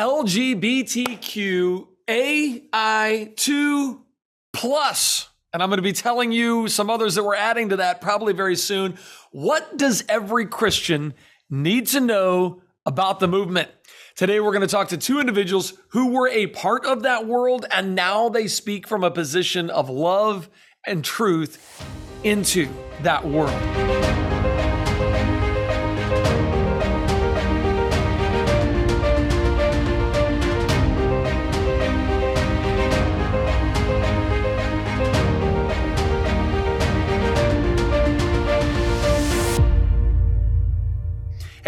LGBTQ 0.00 1.86
AI2 2.08 4.00
plus. 4.54 5.28
And 5.52 5.62
I'm 5.62 5.68
going 5.68 5.76
to 5.76 5.82
be 5.82 5.92
telling 5.92 6.32
you 6.32 6.68
some 6.68 6.88
others 6.88 7.16
that 7.16 7.22
we're 7.22 7.34
adding 7.34 7.68
to 7.68 7.76
that 7.76 8.00
probably 8.00 8.32
very 8.32 8.56
soon. 8.56 8.96
What 9.30 9.76
does 9.76 10.02
every 10.08 10.46
Christian 10.46 11.12
need 11.50 11.88
to 11.88 12.00
know 12.00 12.62
about 12.86 13.20
the 13.20 13.28
movement? 13.28 13.68
Today, 14.16 14.40
we're 14.40 14.52
going 14.52 14.62
to 14.62 14.68
talk 14.68 14.88
to 14.88 14.96
two 14.96 15.20
individuals 15.20 15.74
who 15.88 16.12
were 16.12 16.28
a 16.28 16.46
part 16.46 16.86
of 16.86 17.02
that 17.02 17.26
world 17.26 17.66
and 17.70 17.94
now 17.94 18.30
they 18.30 18.46
speak 18.46 18.88
from 18.88 19.04
a 19.04 19.10
position 19.10 19.68
of 19.68 19.90
love 19.90 20.48
and 20.86 21.04
truth 21.04 21.84
into 22.24 22.70
that 23.02 23.26
world. 23.28 24.49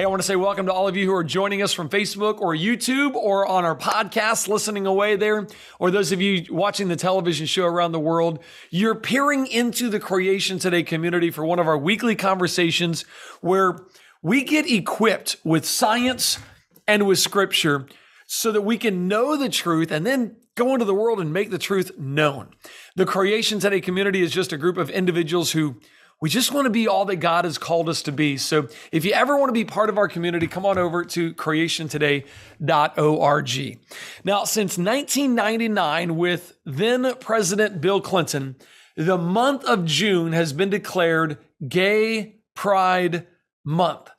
Hey, 0.02 0.06
I 0.06 0.08
want 0.08 0.20
to 0.20 0.26
say 0.26 0.34
welcome 0.34 0.66
to 0.66 0.72
all 0.72 0.88
of 0.88 0.96
you 0.96 1.06
who 1.06 1.14
are 1.14 1.22
joining 1.22 1.62
us 1.62 1.72
from 1.72 1.88
Facebook 1.88 2.40
or 2.40 2.56
YouTube 2.56 3.14
or 3.14 3.46
on 3.46 3.64
our 3.64 3.76
podcast, 3.76 4.48
listening 4.48 4.84
away 4.84 5.14
there, 5.14 5.46
or 5.78 5.92
those 5.92 6.10
of 6.10 6.20
you 6.20 6.44
watching 6.50 6.88
the 6.88 6.96
television 6.96 7.46
show 7.46 7.66
around 7.66 7.92
the 7.92 8.00
world. 8.00 8.40
You're 8.70 8.96
peering 8.96 9.46
into 9.46 9.88
the 9.88 10.00
Creation 10.00 10.58
Today 10.58 10.82
community 10.82 11.30
for 11.30 11.46
one 11.46 11.60
of 11.60 11.68
our 11.68 11.78
weekly 11.78 12.16
conversations 12.16 13.02
where 13.42 13.78
we 14.22 14.42
get 14.42 14.68
equipped 14.68 15.36
with 15.44 15.64
science 15.64 16.40
and 16.88 17.06
with 17.06 17.20
scripture 17.20 17.86
so 18.26 18.50
that 18.50 18.62
we 18.62 18.78
can 18.78 19.06
know 19.06 19.36
the 19.36 19.48
truth 19.48 19.92
and 19.92 20.04
then 20.04 20.34
go 20.56 20.72
into 20.72 20.84
the 20.84 20.96
world 20.96 21.20
and 21.20 21.32
make 21.32 21.52
the 21.52 21.58
truth 21.58 21.96
known. 21.96 22.48
The 22.96 23.06
Creation 23.06 23.60
Today 23.60 23.80
community 23.80 24.20
is 24.20 24.32
just 24.32 24.52
a 24.52 24.58
group 24.58 24.78
of 24.78 24.90
individuals 24.90 25.52
who 25.52 25.76
we 26.22 26.30
just 26.30 26.52
want 26.52 26.66
to 26.66 26.70
be 26.70 26.86
all 26.86 27.04
that 27.06 27.16
God 27.16 27.44
has 27.44 27.58
called 27.58 27.88
us 27.88 28.02
to 28.02 28.12
be. 28.12 28.36
So 28.36 28.68
if 28.92 29.04
you 29.04 29.12
ever 29.12 29.36
want 29.36 29.48
to 29.48 29.52
be 29.52 29.64
part 29.64 29.88
of 29.88 29.98
our 29.98 30.06
community, 30.06 30.46
come 30.46 30.64
on 30.64 30.78
over 30.78 31.04
to 31.04 31.34
creationtoday.org. 31.34 33.80
Now, 34.24 34.44
since 34.44 34.78
1999, 34.78 36.16
with 36.16 36.56
then 36.64 37.12
President 37.16 37.80
Bill 37.80 38.00
Clinton, 38.00 38.54
the 38.96 39.18
month 39.18 39.64
of 39.64 39.84
June 39.84 40.32
has 40.32 40.52
been 40.52 40.70
declared 40.70 41.38
Gay 41.66 42.36
Pride 42.54 43.26
Month. 43.64 44.10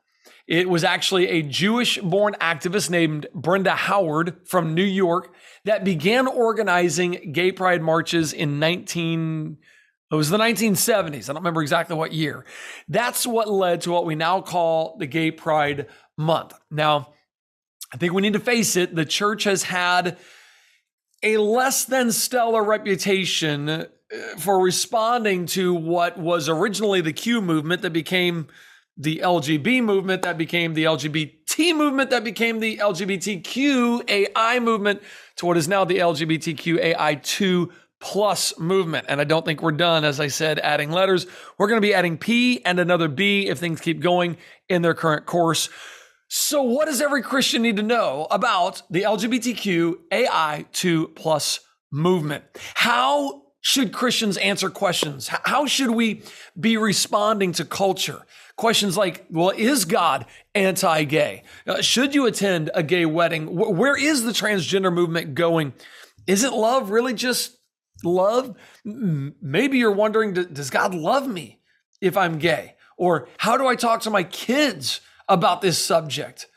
It 0.46 0.68
was 0.68 0.84
actually 0.84 1.30
a 1.30 1.42
Jewish 1.42 2.00
born 2.00 2.36
activist 2.42 2.90
named 2.90 3.28
Brenda 3.34 3.76
Howard 3.76 4.46
from 4.46 4.74
New 4.74 4.84
York 4.84 5.34
that 5.64 5.86
began 5.86 6.28
organizing 6.28 7.32
gay 7.32 7.54
pride 7.54 7.82
marches 7.82 8.34
in 8.34 8.60
19- 8.60 9.56
it 10.14 10.16
was 10.16 10.30
the 10.30 10.38
1970s. 10.38 11.24
I 11.24 11.34
don't 11.34 11.38
remember 11.38 11.64
exactly 11.64 11.96
what 11.96 12.14
year. 12.14 12.46
That's 12.88 13.26
what 13.26 13.50
led 13.50 13.82
to 13.82 13.92
what 13.92 14.06
we 14.06 14.14
now 14.14 14.42
call 14.42 14.96
the 15.00 15.08
Gay 15.08 15.32
Pride 15.32 15.88
Month. 16.16 16.54
Now, 16.70 17.14
I 17.92 17.98
think 17.98 18.14
we 18.14 18.22
need 18.22 18.34
to 18.34 18.40
face 18.40 18.76
it. 18.76 18.94
The 18.94 19.06
church 19.06 19.46
has 19.46 19.64
had 19.64 20.18
a 21.24 21.38
less 21.38 21.86
than 21.86 22.12
stellar 22.12 22.64
reputation 22.64 23.70
uh, 23.70 23.86
for 24.38 24.60
responding 24.60 25.48
to 25.48 25.74
what 25.74 26.20
was 26.20 26.48
originally 26.48 27.02
the 27.02 27.14
Q 27.14 27.42
movement 27.42 27.82
that 27.82 27.94
became 27.94 28.50
the 28.96 29.18
LGB 29.24 29.84
movement, 29.84 30.22
that 30.22 30.38
became 30.38 30.76
the 30.76 30.84
LGBT 30.84 31.76
movement, 31.76 32.12
that 32.12 32.24
became 32.24 32.60
the 32.60 32.78
LGBTQAI 32.78 34.62
movement, 34.62 35.02
to 35.38 35.48
what 35.48 35.58
is 35.58 35.68
now 35.68 35.84
the 35.84 35.98
LGBTQAI2 35.98 37.72
plus 38.04 38.60
movement. 38.60 39.06
And 39.08 39.22
I 39.22 39.24
don't 39.24 39.46
think 39.46 39.62
we're 39.62 39.72
done, 39.72 40.04
as 40.04 40.20
I 40.20 40.28
said, 40.28 40.60
adding 40.60 40.92
letters. 40.92 41.26
We're 41.58 41.70
going 41.70 41.82
to 41.82 41.88
be 41.88 41.94
adding 41.94 42.18
P 42.18 42.64
and 42.66 42.78
another 42.78 43.08
B 43.08 43.48
if 43.48 43.60
things 43.60 43.80
keep 43.80 44.02
going 44.02 44.38
in 44.68 44.82
their 44.82 44.94
current 44.94 45.26
course. 45.26 45.70
So, 46.28 46.64
what 46.64 46.86
does 46.86 47.00
every 47.00 47.22
Christian 47.22 47.62
need 47.62 47.78
to 47.78 47.84
know 47.84 48.28
about 48.30 48.82
the 48.90 49.04
LGBTQ 49.04 49.96
AI2 50.12 51.16
plus 51.16 51.62
movement? 51.92 52.44
How 52.74 53.44
should 53.62 53.94
Christians 53.94 54.36
answer 54.38 54.70
questions? 54.70 55.30
How 55.30 55.66
should 55.66 55.92
we 55.92 56.24
be 56.60 56.76
responding 56.76 57.54
to 57.54 57.64
culture? 57.64 58.26
Questions 58.58 58.98
like, 58.98 59.26
well, 59.30 59.52
is 59.56 59.86
God 59.86 60.26
anti 60.54 61.06
gay? 61.06 61.44
Uh, 61.66 61.82
should 61.82 62.14
you 62.14 62.26
attend 62.26 62.70
a 62.76 62.84
gay 62.84 63.06
wedding? 63.06 63.48
Where 63.56 63.96
is 63.98 64.24
the 64.24 64.34
transgender 64.34 64.94
movement 64.94 65.36
going? 65.36 65.72
Isn't 66.28 66.54
love 66.54 66.90
really 66.90 67.14
just 67.14 67.58
love. 68.06 68.56
Maybe 68.84 69.78
you're 69.78 69.92
wondering, 69.92 70.34
does 70.34 70.70
God 70.70 70.94
love 70.94 71.28
me 71.28 71.60
if 72.02 72.18
I'm 72.18 72.40
gay? 72.40 72.76
Or 72.98 73.28
how 73.38 73.58
do 73.58 73.68
I 73.68 73.76
talk 73.76 74.02
to 74.02 74.10
my 74.10 74.24
kids 74.24 75.02
about 75.28 75.62
this 75.62 75.78
subject? 75.78 76.48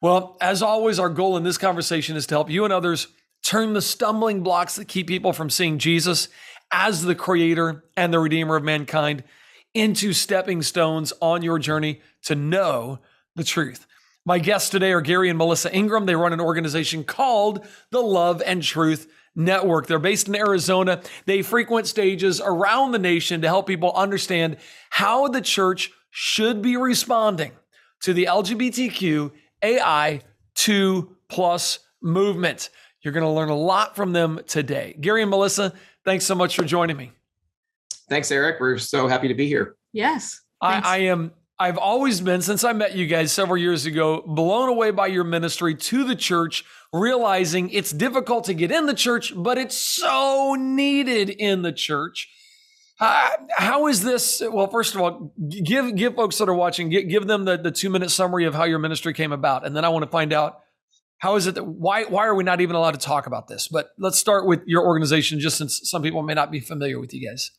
Well, 0.00 0.36
as 0.40 0.62
always, 0.62 0.98
our 0.98 1.08
goal 1.08 1.36
in 1.36 1.44
this 1.44 1.58
conversation 1.58 2.16
is 2.16 2.26
to 2.26 2.34
help 2.34 2.50
you 2.50 2.64
and 2.64 2.72
others 2.72 3.08
turn 3.42 3.72
the 3.72 3.82
stumbling 3.82 4.42
blocks 4.42 4.76
that 4.76 4.88
keep 4.88 5.06
people 5.06 5.32
from 5.32 5.50
seeing 5.50 5.78
Jesus 5.78 6.28
as 6.72 7.02
the 7.02 7.14
creator 7.14 7.84
and 7.96 8.12
the 8.12 8.18
redeemer 8.18 8.56
of 8.56 8.64
mankind 8.64 9.24
into 9.74 10.12
stepping 10.12 10.62
stones 10.62 11.12
on 11.20 11.42
your 11.42 11.58
journey 11.58 12.00
to 12.22 12.34
know 12.34 12.98
the 13.36 13.44
truth. 13.44 13.86
My 14.24 14.38
guests 14.38 14.70
today 14.70 14.92
are 14.92 15.00
Garry 15.00 15.28
and 15.28 15.38
Melissa 15.38 15.74
Ingraham. 15.76 16.06
They 16.06 16.14
run 16.14 16.32
an 16.32 16.40
organization 16.40 17.02
called 17.02 17.66
the 17.90 18.00
Love 18.00 18.40
and 18.44 18.62
Truth 18.62 19.10
Network. 19.34 19.86
They're 19.86 19.98
based 19.98 20.28
in 20.28 20.36
Arizona. 20.36 21.02
They 21.26 21.42
frequent 21.42 21.86
stages 21.86 22.40
around 22.40 22.92
the 22.92 22.98
nation 22.98 23.40
to 23.42 23.48
help 23.48 23.66
people 23.66 23.92
understand 23.94 24.58
how 24.90 25.28
the 25.28 25.40
church 25.40 25.90
should 26.10 26.60
be 26.60 26.76
responding 26.76 27.52
to 28.02 28.12
the 28.12 28.26
LGBTQ 28.26 29.32
AI2 29.62 31.08
plus 31.28 31.78
movement. 32.02 32.70
You're 33.00 33.12
going 33.12 33.24
to 33.24 33.30
learn 33.30 33.48
a 33.48 33.56
lot 33.56 33.96
from 33.96 34.12
them 34.12 34.40
today. 34.46 34.96
Garry 35.00 35.22
and 35.22 35.30
Melissa, 35.30 35.72
thanks 36.04 36.24
so 36.24 36.34
much 36.34 36.56
for 36.56 36.64
joining 36.64 36.96
me. 36.96 37.12
Thanks, 38.08 38.30
Eric. 38.30 38.60
We're 38.60 38.78
so 38.78 39.08
happy 39.08 39.28
to 39.28 39.34
be 39.34 39.46
here. 39.46 39.76
Yes. 39.92 40.40
I, 40.60 40.80
I, 40.84 40.96
am 40.98 41.32
I've 41.62 41.78
always 41.78 42.20
been, 42.20 42.42
since 42.42 42.64
I 42.64 42.72
met 42.72 42.96
you 42.96 43.06
guys 43.06 43.30
several 43.30 43.56
years 43.56 43.86
ago, 43.86 44.24
blown 44.26 44.68
away 44.68 44.90
by 44.90 45.06
your 45.06 45.22
ministry 45.22 45.76
to 45.76 46.02
the 46.02 46.16
church, 46.16 46.64
realizing 46.92 47.70
it's 47.70 47.92
difficult 47.92 48.46
to 48.46 48.54
get 48.54 48.72
in 48.72 48.86
the 48.86 48.94
church, 48.94 49.32
but 49.36 49.58
it's 49.58 49.76
so 49.76 50.56
needed 50.58 51.30
in 51.30 51.62
the 51.62 51.70
church. 51.70 52.28
Uh, 52.98 53.30
how 53.56 53.86
is 53.86 54.02
this? 54.02 54.42
Well, 54.44 54.66
first 54.66 54.96
of 54.96 55.02
all, 55.02 55.32
give 55.64 55.94
give 55.94 56.16
folks 56.16 56.36
that 56.38 56.48
are 56.48 56.54
watching, 56.54 56.88
give, 56.88 57.08
give 57.08 57.28
them 57.28 57.44
the, 57.44 57.56
the 57.56 57.70
two 57.70 57.90
minute 57.90 58.10
summary 58.10 58.44
of 58.44 58.56
how 58.56 58.64
your 58.64 58.80
ministry 58.80 59.14
came 59.14 59.30
about, 59.30 59.64
and 59.64 59.76
then 59.76 59.84
I 59.84 59.88
want 59.88 60.04
to 60.04 60.10
find 60.10 60.32
out 60.32 60.58
how 61.18 61.36
is 61.36 61.46
it 61.46 61.54
that 61.54 61.64
why 61.64 62.04
why 62.06 62.26
are 62.26 62.34
we 62.34 62.42
not 62.42 62.60
even 62.60 62.74
allowed 62.74 62.94
to 62.94 62.98
talk 62.98 63.28
about 63.28 63.46
this? 63.46 63.68
But 63.68 63.90
let's 64.00 64.18
start 64.18 64.48
with 64.48 64.62
your 64.66 64.84
organization, 64.84 65.38
just 65.38 65.58
since 65.58 65.80
some 65.84 66.02
people 66.02 66.22
may 66.24 66.34
not 66.34 66.50
be 66.50 66.58
familiar 66.58 66.98
with 66.98 67.14
you 67.14 67.28
guys. 67.28 67.52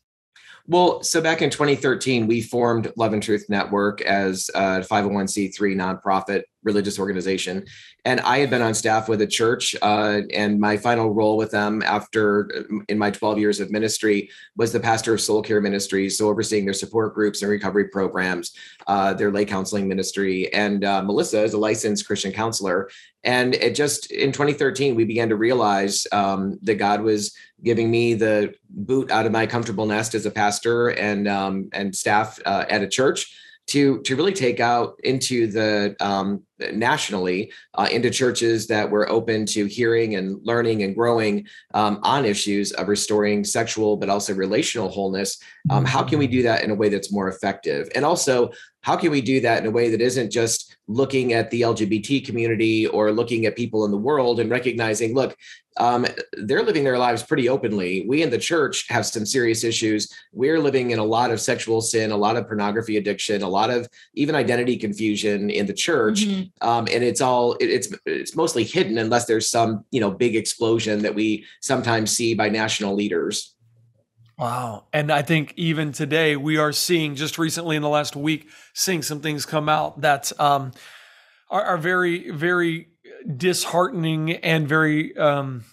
Well, 0.66 1.02
so 1.02 1.20
back 1.20 1.42
in 1.42 1.50
2013, 1.50 2.26
we 2.26 2.40
formed 2.40 2.90
Love 2.96 3.12
and 3.12 3.22
Truth 3.22 3.46
Network 3.50 4.00
as 4.00 4.50
a 4.54 4.80
501c3 4.80 5.52
nonprofit 5.76 6.44
religious 6.64 6.98
organization. 6.98 7.64
And 8.04 8.20
I 8.20 8.38
had 8.38 8.50
been 8.50 8.62
on 8.62 8.74
staff 8.74 9.08
with 9.08 9.20
a 9.22 9.26
church, 9.26 9.76
uh, 9.82 10.22
and 10.32 10.58
my 10.58 10.76
final 10.76 11.10
role 11.10 11.36
with 11.36 11.50
them 11.50 11.82
after 11.82 12.50
uh, 12.56 12.78
in 12.88 12.98
my 12.98 13.10
12 13.10 13.38
years 13.38 13.60
of 13.60 13.70
ministry 13.70 14.30
was 14.56 14.72
the 14.72 14.80
pastor 14.80 15.14
of 15.14 15.20
Soul 15.20 15.42
Care 15.42 15.60
Ministries, 15.60 16.18
so 16.18 16.28
overseeing 16.28 16.64
their 16.64 16.74
support 16.74 17.14
groups 17.14 17.42
and 17.42 17.50
recovery 17.50 17.88
programs, 17.88 18.52
uh, 18.86 19.14
their 19.14 19.30
lay 19.30 19.44
counseling 19.44 19.86
ministry. 19.86 20.52
And 20.52 20.84
uh, 20.84 21.02
Melissa 21.02 21.42
is 21.42 21.54
a 21.54 21.58
licensed 21.58 22.06
Christian 22.06 22.32
counselor. 22.32 22.88
And 23.24 23.54
it 23.54 23.74
just 23.74 24.10
in 24.10 24.32
2013, 24.32 24.94
we 24.94 25.04
began 25.04 25.30
to 25.30 25.36
realize 25.36 26.06
um, 26.12 26.58
that 26.62 26.74
God 26.74 27.00
was 27.00 27.34
giving 27.62 27.90
me 27.90 28.14
the 28.14 28.54
boot 28.68 29.10
out 29.10 29.26
of 29.26 29.32
my 29.32 29.46
comfortable 29.46 29.86
nest 29.86 30.14
as 30.14 30.26
a 30.26 30.30
pastor 30.30 30.88
and 30.88 31.26
um, 31.26 31.70
and 31.72 31.96
staff 31.96 32.38
uh, 32.44 32.66
at 32.68 32.82
a 32.82 32.88
church 32.88 33.34
to 33.66 34.02
to 34.02 34.16
really 34.16 34.32
take 34.32 34.60
out 34.60 34.98
into 35.04 35.46
the 35.46 35.96
um, 36.00 36.42
nationally 36.72 37.52
uh, 37.74 37.88
into 37.90 38.10
churches 38.10 38.66
that 38.68 38.90
were 38.90 39.08
open 39.08 39.46
to 39.46 39.66
hearing 39.66 40.14
and 40.14 40.38
learning 40.44 40.82
and 40.82 40.94
growing 40.94 41.46
um, 41.74 41.98
on 42.02 42.24
issues 42.24 42.72
of 42.72 42.88
restoring 42.88 43.44
sexual 43.44 43.96
but 43.96 44.08
also 44.08 44.34
relational 44.34 44.88
wholeness. 44.88 45.38
Um, 45.70 45.84
how 45.84 46.02
can 46.02 46.18
we 46.18 46.26
do 46.26 46.42
that 46.42 46.62
in 46.62 46.70
a 46.70 46.74
way 46.74 46.88
that's 46.88 47.12
more 47.12 47.28
effective? 47.28 47.88
And 47.94 48.04
also, 48.04 48.50
how 48.82 48.96
can 48.96 49.10
we 49.10 49.22
do 49.22 49.40
that 49.40 49.62
in 49.62 49.66
a 49.66 49.70
way 49.70 49.88
that 49.90 50.02
isn't 50.02 50.30
just 50.30 50.76
looking 50.88 51.32
at 51.32 51.50
the 51.50 51.62
LGBT 51.62 52.24
community 52.24 52.86
or 52.86 53.12
looking 53.12 53.46
at 53.46 53.56
people 53.56 53.86
in 53.86 53.90
the 53.90 53.96
world 53.96 54.40
and 54.40 54.50
recognizing, 54.50 55.14
look, 55.14 55.34
um, 55.78 56.06
they're 56.34 56.62
living 56.62 56.84
their 56.84 56.98
lives 56.98 57.22
pretty 57.22 57.48
openly. 57.48 58.04
We 58.06 58.22
in 58.22 58.28
the 58.28 58.38
church 58.38 58.86
have 58.88 59.06
some 59.06 59.24
serious 59.24 59.64
issues. 59.64 60.12
We're 60.32 60.60
living 60.60 60.90
in 60.90 60.98
a 60.98 61.04
lot 61.04 61.30
of 61.30 61.40
sexual 61.40 61.80
sin, 61.80 62.10
a 62.10 62.16
lot 62.16 62.36
of 62.36 62.46
pornography 62.46 62.98
addiction, 62.98 63.42
a 63.42 63.48
lot 63.48 63.70
of 63.70 63.88
even 64.14 64.34
identity 64.34 64.76
confusion 64.76 65.50
in 65.50 65.66
the 65.66 65.72
church. 65.72 66.26
Mm-hmm. 66.26 66.43
Um, 66.60 66.86
and 66.92 67.02
it's 67.04 67.20
all 67.20 67.54
it, 67.54 67.66
it's 67.66 67.88
it's 68.06 68.36
mostly 68.36 68.64
hidden 68.64 68.98
unless 68.98 69.26
there's 69.26 69.48
some 69.48 69.84
you 69.90 70.00
know 70.00 70.10
big 70.10 70.36
explosion 70.36 71.02
that 71.02 71.14
we 71.14 71.44
sometimes 71.60 72.14
see 72.14 72.34
by 72.34 72.48
national 72.48 72.94
leaders. 72.94 73.54
Wow. 74.38 74.86
And 74.92 75.12
I 75.12 75.22
think 75.22 75.54
even 75.56 75.92
today 75.92 76.36
we 76.36 76.56
are 76.56 76.72
seeing 76.72 77.14
just 77.14 77.38
recently 77.38 77.76
in 77.76 77.82
the 77.82 77.88
last 77.88 78.16
week, 78.16 78.48
seeing 78.72 79.02
some 79.02 79.20
things 79.20 79.46
come 79.46 79.68
out 79.68 80.00
that 80.00 80.32
um, 80.40 80.72
are, 81.48 81.62
are, 81.62 81.78
very, 81.78 82.30
very 82.30 82.88
disheartening 83.36 84.32
and 84.32 84.68
very, 84.68 85.16
um, 85.16 85.64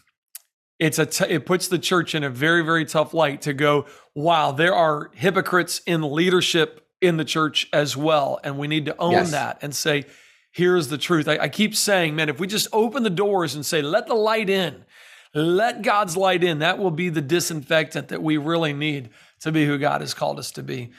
it's 0.78 1.00
a, 1.00 1.08
t- 1.08 1.26
it 1.26 1.46
puts 1.46 1.70
the 1.70 1.80
church 1.80 2.14
in 2.14 2.24
a 2.24 2.30
very, 2.30 2.64
very 2.64 2.86
tough 2.86 3.16
light 3.16 3.42
to 3.44 3.54
go, 3.54 3.88
wow, 4.14 4.52
there 4.52 4.76
are 4.76 5.10
hypocrites 5.16 5.82
in 5.88 6.14
leadership 6.14 6.86
in 7.02 7.18
the 7.18 7.26
church 7.26 7.68
as 7.74 7.98
well. 7.98 8.40
And 8.44 8.60
we 8.60 8.68
need 8.68 8.86
to 8.86 8.98
own 8.98 9.14
yes. 9.14 9.32
that 9.32 9.58
and 9.64 9.76
say, 9.76 10.06
here's 10.52 10.90
the 10.90 10.98
truth. 10.98 11.28
I, 11.28 11.38
I 11.38 11.50
keep 11.50 11.76
saying, 11.76 12.16
man, 12.16 12.30
if 12.30 12.40
we 12.40 12.48
just 12.48 12.68
open 12.72 13.04
the 13.04 13.10
doors 13.10 13.56
and 13.56 13.66
say, 13.66 13.82
let 13.82 14.08
the 14.08 14.14
light 14.14 14.50
in, 14.50 14.86
let 15.34 15.82
God's 15.82 16.18
light 16.18 16.44
in, 16.44 16.60
that 16.60 16.78
will 16.78 16.92
be 16.92 17.10
the 17.10 17.22
disinfectant 17.22 18.10
that 18.10 18.22
we 18.22 18.38
really 18.38 18.74
need 18.74 19.10
to 19.42 19.52
be 19.52 19.66
who 19.66 19.78
God 19.78 20.02
has 20.02 20.14
called 20.14 20.40
us 20.40 20.52
to 20.52 20.64
be. 20.64 20.92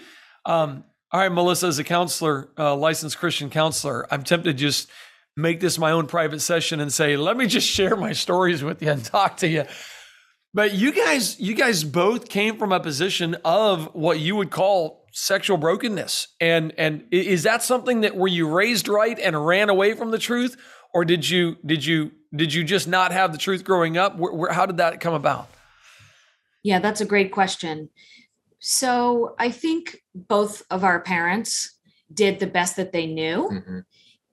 Um, 0.44 0.84
all 1.10 1.20
right, 1.20 1.30
Melissa, 1.30 1.66
as 1.66 1.78
a 1.78 1.84
counselor, 1.84 2.48
uh, 2.58 2.74
licensed 2.74 3.18
Christian 3.18 3.50
counselor, 3.50 4.06
I'm 4.10 4.24
tempted 4.24 4.56
to 4.56 4.58
just 4.58 4.90
make 5.36 5.60
this 5.60 5.78
my 5.78 5.92
own 5.92 6.06
private 6.06 6.40
session 6.40 6.80
and 6.80 6.92
say, 6.92 7.16
let 7.16 7.36
me 7.36 7.46
just 7.46 7.66
share 7.66 7.96
my 7.96 8.12
stories 8.12 8.64
with 8.64 8.82
you 8.82 8.90
and 8.90 9.04
talk 9.04 9.36
to 9.38 9.48
you. 9.48 9.64
But 10.54 10.74
you 10.74 10.92
guys, 10.92 11.38
you 11.40 11.54
guys 11.54 11.84
both 11.84 12.28
came 12.28 12.58
from 12.58 12.72
a 12.72 12.80
position 12.80 13.36
of 13.44 13.94
what 13.94 14.20
you 14.20 14.36
would 14.36 14.50
call 14.50 15.01
sexual 15.12 15.56
brokenness. 15.56 16.28
And 16.40 16.72
and 16.76 17.04
is 17.10 17.44
that 17.44 17.62
something 17.62 18.00
that 18.00 18.16
were 18.16 18.28
you 18.28 18.48
raised 18.48 18.88
right 18.88 19.18
and 19.18 19.46
ran 19.46 19.68
away 19.68 19.94
from 19.94 20.10
the 20.10 20.18
truth, 20.18 20.56
or 20.92 21.04
did 21.04 21.28
you 21.28 21.56
did 21.64 21.84
you 21.84 22.10
did 22.34 22.52
you 22.52 22.64
just 22.64 22.88
not 22.88 23.12
have 23.12 23.32
the 23.32 23.38
truth 23.38 23.62
growing 23.64 23.96
up? 23.96 24.18
Where, 24.18 24.32
where, 24.32 24.52
how 24.52 24.66
did 24.66 24.78
that 24.78 25.00
come 25.00 25.14
about? 25.14 25.48
Yeah, 26.62 26.78
that's 26.78 27.00
a 27.00 27.06
great 27.06 27.32
question. 27.32 27.90
So 28.58 29.34
I 29.38 29.50
think 29.50 30.02
both 30.14 30.62
of 30.70 30.84
our 30.84 31.00
parents 31.00 31.78
did 32.14 32.38
the 32.38 32.46
best 32.46 32.76
that 32.76 32.92
they 32.92 33.06
knew. 33.06 33.50
Mm-hmm. 33.52 33.78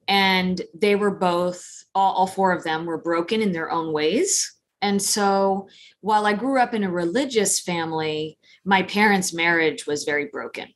And 0.08 0.62
they 0.74 0.96
were 0.96 1.12
both, 1.12 1.64
all, 1.94 2.14
all 2.14 2.28
four 2.28 2.52
of 2.52 2.64
them 2.64 2.86
were 2.86 2.98
broken 2.98 3.42
in 3.42 3.52
their 3.52 3.72
own 3.72 3.94
ways. 3.94 4.56
And 4.82 5.02
so 5.02 5.68
while 6.02 6.26
I 6.26 6.34
grew 6.34 6.60
up 6.60 6.74
in 6.74 6.84
a 6.84 6.92
religious 6.92 7.60
family, 7.60 8.38
my 8.66 8.84
parents' 8.84 9.34
marriage 9.34 9.88
was 9.88 10.04
very 10.04 10.26
broken. 10.26 10.68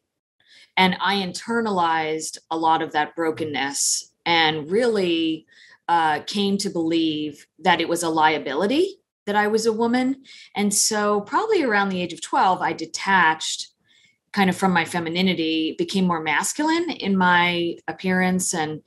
And 0.78 0.98
I 1.00 1.18
internalized 1.18 2.38
a 2.50 2.58
lot 2.58 2.82
of 2.82 2.94
that 2.94 3.16
brokenness 3.16 4.12
and 4.26 4.70
really 4.72 5.46
uh, 5.88 6.22
came 6.22 6.58
to 6.58 6.70
believe 6.70 7.46
that 7.60 7.82
it 7.82 7.90
was 7.90 8.04
a 8.04 8.10
liability 8.10 9.00
that 9.26 9.36
I 9.36 9.48
was 9.48 9.66
a 9.66 9.74
woman. 9.74 10.24
And 10.56 10.74
so, 10.74 11.22
probably 11.22 11.64
around 11.64 11.90
the 11.90 12.02
age 12.02 12.14
of 12.14 12.22
12, 12.22 12.62
I 12.62 12.74
detached 12.74 13.70
kind 14.32 14.50
of 14.50 14.56
from 14.56 14.74
my 14.74 14.84
femininity, 14.84 15.76
became 15.78 16.06
more 16.06 16.22
masculine 16.22 16.90
in 16.90 17.16
my 17.16 17.78
appearance 17.88 18.54
and 18.54 18.82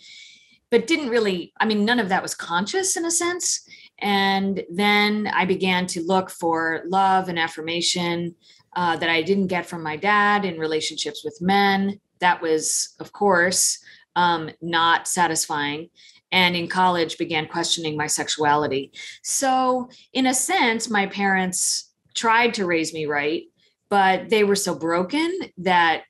but 0.70 0.86
didn't 0.86 1.10
really 1.10 1.52
i 1.60 1.64
mean 1.64 1.84
none 1.84 2.00
of 2.00 2.08
that 2.08 2.22
was 2.22 2.34
conscious 2.34 2.96
in 2.96 3.04
a 3.04 3.10
sense 3.10 3.66
and 4.00 4.62
then 4.70 5.30
i 5.32 5.44
began 5.44 5.86
to 5.86 6.02
look 6.02 6.30
for 6.30 6.82
love 6.86 7.28
and 7.28 7.38
affirmation 7.38 8.34
uh, 8.76 8.96
that 8.96 9.08
I 9.08 9.22
didn't 9.22 9.46
get 9.46 9.66
from 9.66 9.82
my 9.82 9.96
dad 9.96 10.44
in 10.44 10.58
relationships 10.58 11.24
with 11.24 11.40
men. 11.40 11.98
That 12.20 12.40
was, 12.42 12.94
of 13.00 13.12
course, 13.12 13.78
um, 14.14 14.50
not 14.60 15.08
satisfying. 15.08 15.88
And 16.30 16.54
in 16.54 16.68
college, 16.68 17.18
began 17.18 17.48
questioning 17.48 17.96
my 17.96 18.06
sexuality. 18.06 18.92
So, 19.22 19.88
in 20.12 20.26
a 20.26 20.34
sense, 20.34 20.90
my 20.90 21.06
parents 21.06 21.92
tried 22.14 22.54
to 22.54 22.66
raise 22.66 22.92
me 22.92 23.06
right, 23.06 23.44
but 23.88 24.28
they 24.28 24.44
were 24.44 24.56
so 24.56 24.74
broken 24.74 25.32
that 25.58 26.02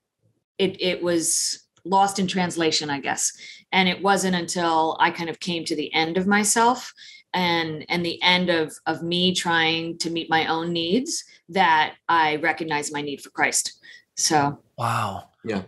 it, 0.59 0.81
it 0.81 1.03
was 1.03 1.67
lost 1.85 2.19
in 2.19 2.27
translation, 2.27 2.91
I 2.91 3.01
guess. 3.01 3.33
And 3.73 3.89
it 3.89 4.03
wasn't 4.03 4.37
until 4.37 4.97
I 4.99 5.11
kind 5.11 5.31
of 5.31 5.39
came 5.39 5.65
to 5.67 5.77
the 5.77 5.93
end 5.95 6.17
of 6.17 6.27
myself 6.27 6.93
and 7.35 7.85
and 7.89 8.05
the 8.05 8.21
end 8.23 8.51
of 8.51 8.73
of 8.87 9.03
me 9.03 9.35
trying 9.35 9.99
to 9.99 10.11
meet 10.11 10.31
my 10.31 10.47
own 10.47 10.73
needs 10.73 11.25
that 11.49 11.95
I 12.09 12.37
recognize 12.37 12.93
my 12.93 13.03
need 13.03 13.21
for 13.21 13.31
Christ. 13.31 13.81
So 14.17 14.59
wow, 14.77 15.29
yeah. 15.45 15.63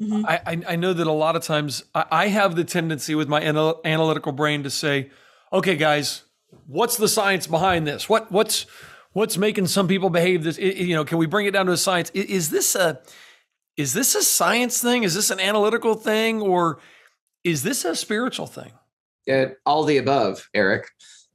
Mm-hmm. 0.00 0.26
I, 0.26 0.72
I 0.72 0.76
know 0.76 0.92
that 0.92 1.06
a 1.06 1.12
lot 1.12 1.36
of 1.36 1.44
times 1.44 1.84
I 1.94 2.26
have 2.26 2.56
the 2.56 2.64
tendency 2.64 3.14
with 3.14 3.28
my 3.28 3.40
anal- 3.40 3.80
analytical 3.84 4.32
brain 4.32 4.64
to 4.64 4.70
say, 4.70 5.10
"Okay, 5.52 5.76
guys, 5.76 6.24
what's 6.66 6.96
the 6.96 7.08
science 7.08 7.46
behind 7.46 7.86
this? 7.86 8.08
What 8.08 8.30
what's 8.32 8.66
what's 9.12 9.36
making 9.38 9.68
some 9.68 9.86
people 9.86 10.10
behave 10.10 10.42
this? 10.42 10.58
You 10.58 10.96
know, 10.96 11.04
can 11.04 11.18
we 11.18 11.26
bring 11.26 11.46
it 11.46 11.52
down 11.52 11.66
to 11.66 11.72
a 11.72 11.76
science? 11.76 12.10
Is 12.10 12.50
this 12.50 12.74
a 12.74 13.00
is 13.76 13.92
this 13.92 14.16
a 14.16 14.22
science 14.22 14.82
thing? 14.82 15.04
Is 15.04 15.14
this 15.14 15.30
an 15.30 15.38
analytical 15.38 15.94
thing, 15.94 16.42
or 16.42 16.80
is 17.44 17.62
this 17.62 17.84
a 17.84 17.94
spiritual 17.94 18.46
thing?" 18.46 18.72
It, 19.26 19.58
all 19.64 19.84
the 19.84 19.98
above, 19.98 20.48
Eric. 20.54 20.88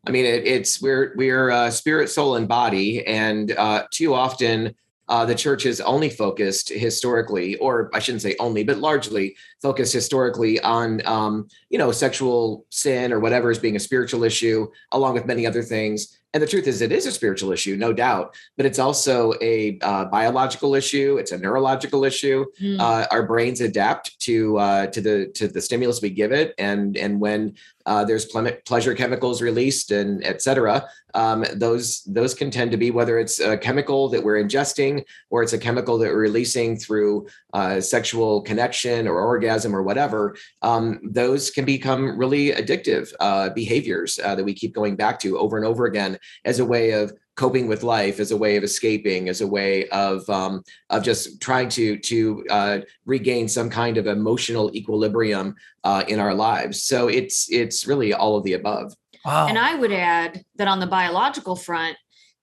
I 0.07 0.11
mean, 0.11 0.25
it, 0.25 0.45
it's 0.45 0.81
we're 0.81 1.13
we're 1.15 1.49
uh, 1.49 1.71
spirit, 1.71 2.09
soul, 2.09 2.35
and 2.35 2.47
body, 2.47 3.05
and 3.05 3.51
uh, 3.51 3.85
too 3.91 4.13
often 4.13 4.75
uh, 5.09 5.25
the 5.25 5.35
church 5.35 5.65
is 5.65 5.81
only 5.81 6.09
focused 6.09 6.69
historically, 6.69 7.57
or 7.57 7.89
I 7.95 7.99
shouldn't 7.99 8.21
say 8.21 8.35
only, 8.39 8.63
but 8.63 8.77
largely 8.77 9.35
focused 9.59 9.91
historically 9.91 10.59
on 10.59 11.05
um, 11.05 11.47
you 11.71 11.79
know 11.79 11.91
sexual 11.91 12.65
sin 12.69 13.11
or 13.11 13.19
whatever 13.19 13.49
is 13.49 13.57
being 13.57 13.75
a 13.75 13.79
spiritual 13.79 14.23
issue, 14.23 14.67
along 14.91 15.15
with 15.15 15.25
many 15.25 15.47
other 15.47 15.63
things. 15.63 16.15
And 16.31 16.43
the 16.43 16.47
truth 16.47 16.67
is, 16.67 16.81
it 16.81 16.91
is 16.91 17.07
a 17.07 17.11
spiritual 17.11 17.51
issue, 17.51 17.75
no 17.75 17.91
doubt, 17.91 18.35
but 18.55 18.67
it's 18.67 18.77
also 18.77 19.33
a 19.41 19.79
uh, 19.81 20.05
biological 20.05 20.75
issue. 20.75 21.17
It's 21.17 21.31
a 21.31 21.39
neurological 21.39 22.03
issue. 22.03 22.45
Mm. 22.61 22.79
Uh, 22.79 23.07
our 23.09 23.23
brains 23.23 23.61
adapt 23.61 24.19
to 24.21 24.59
uh, 24.59 24.87
to 24.87 25.01
the 25.01 25.31
to 25.33 25.47
the 25.47 25.59
stimulus 25.59 26.03
we 26.03 26.11
give 26.11 26.31
it, 26.31 26.53
and 26.59 26.95
and 26.97 27.19
when 27.19 27.55
uh, 27.89 28.03
there's 28.05 28.25
ple- 28.25 28.59
pleasure 28.65 28.93
chemicals 28.93 29.41
released 29.41 29.89
and 29.91 30.23
et 30.23 30.41
cetera, 30.41 30.87
um, 31.15 31.43
those 31.55 32.03
those 32.03 32.33
can 32.35 32.51
tend 32.51 32.69
to 32.71 32.77
be 32.77 32.91
whether 32.91 33.17
it's 33.17 33.39
a 33.39 33.57
chemical 33.57 34.07
that 34.09 34.23
we're 34.23 34.41
ingesting 34.43 35.03
or 35.31 35.41
it's 35.41 35.53
a 35.53 35.57
chemical 35.67 35.97
that 35.97 36.09
we're 36.09 36.27
releasing 36.29 36.77
through 36.77 37.27
uh, 37.53 37.81
sexual 37.81 38.41
connection 38.43 39.07
or 39.07 39.19
orgasm 39.19 39.75
or 39.75 39.81
whatever. 39.81 40.35
Um, 40.61 40.99
those 41.03 41.49
can 41.49 41.65
become 41.65 42.17
really 42.17 42.51
addictive 42.51 43.11
uh, 43.19 43.49
behaviors 43.49 44.17
that 44.17 44.45
we 44.45 44.53
keep 44.53 44.73
going 44.75 44.95
back 44.95 45.19
to 45.21 45.39
over 45.39 45.57
and 45.57 45.65
over 45.65 45.85
again 45.85 46.19
as 46.45 46.59
a 46.59 46.65
way 46.65 46.91
of 46.91 47.11
coping 47.39 47.67
with 47.67 47.83
life, 47.83 48.19
as 48.19 48.31
a 48.31 48.37
way 48.37 48.57
of 48.57 48.65
escaping, 48.65 49.29
as 49.29 49.39
a 49.39 49.47
way 49.47 49.87
of 49.89 50.29
um, 50.29 50.61
of 50.89 51.01
just 51.03 51.39
trying 51.39 51.69
to 51.69 51.97
to 51.97 52.45
uh, 52.49 52.79
regain 53.05 53.47
some 53.47 53.69
kind 53.69 53.97
of 53.97 54.07
emotional 54.07 54.69
equilibrium 54.75 55.55
uh, 55.85 56.03
in 56.09 56.19
our 56.19 56.35
lives. 56.35 56.83
So 56.83 57.07
it's 57.07 57.49
it's 57.49 57.87
really 57.87 58.13
all 58.13 58.35
of 58.35 58.43
the 58.43 58.53
above. 58.53 58.93
Wow. 59.23 59.47
And 59.47 59.57
I 59.57 59.75
would 59.75 59.93
add 59.93 60.43
that 60.57 60.67
on 60.67 60.81
the 60.81 60.87
biological 60.87 61.55
front, 61.55 61.95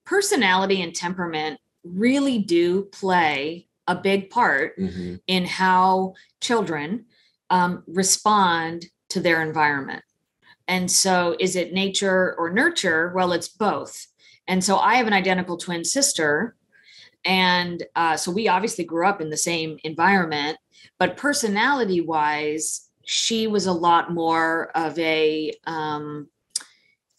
personality 0.03 0.81
and 0.81 0.95
temperament 0.95 1.59
really 1.83 2.39
do 2.39 2.85
play 2.85 3.67
a 3.87 3.95
big 3.95 4.31
part 4.31 4.77
mm-hmm. 4.79 5.15
in 5.27 5.45
how 5.45 6.15
children 6.41 7.05
um, 7.51 7.83
respond 7.85 8.85
to 9.09 9.19
their 9.19 9.43
environment. 9.43 10.03
And 10.67 10.89
so, 10.89 11.35
is 11.39 11.55
it 11.55 11.71
nature 11.71 12.35
or 12.37 12.49
nurture? 12.49 13.13
Well, 13.15 13.31
it's 13.31 13.47
both. 13.47 14.07
And 14.47 14.63
so, 14.63 14.77
I 14.77 14.95
have 14.95 15.07
an 15.07 15.13
identical 15.13 15.57
twin 15.57 15.83
sister. 15.83 16.55
And 17.25 17.83
uh, 17.95 18.17
so, 18.17 18.31
we 18.31 18.47
obviously 18.47 18.83
grew 18.83 19.07
up 19.07 19.21
in 19.21 19.29
the 19.29 19.37
same 19.37 19.77
environment, 19.83 20.57
but 20.99 21.17
personality 21.17 22.01
wise, 22.01 22.89
she 23.05 23.47
was 23.47 23.65
a 23.65 23.73
lot 23.73 24.13
more 24.13 24.71
of 24.75 24.97
a, 24.99 25.53
um, 25.65 26.27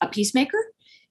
a 0.00 0.08
peacemaker 0.08 0.64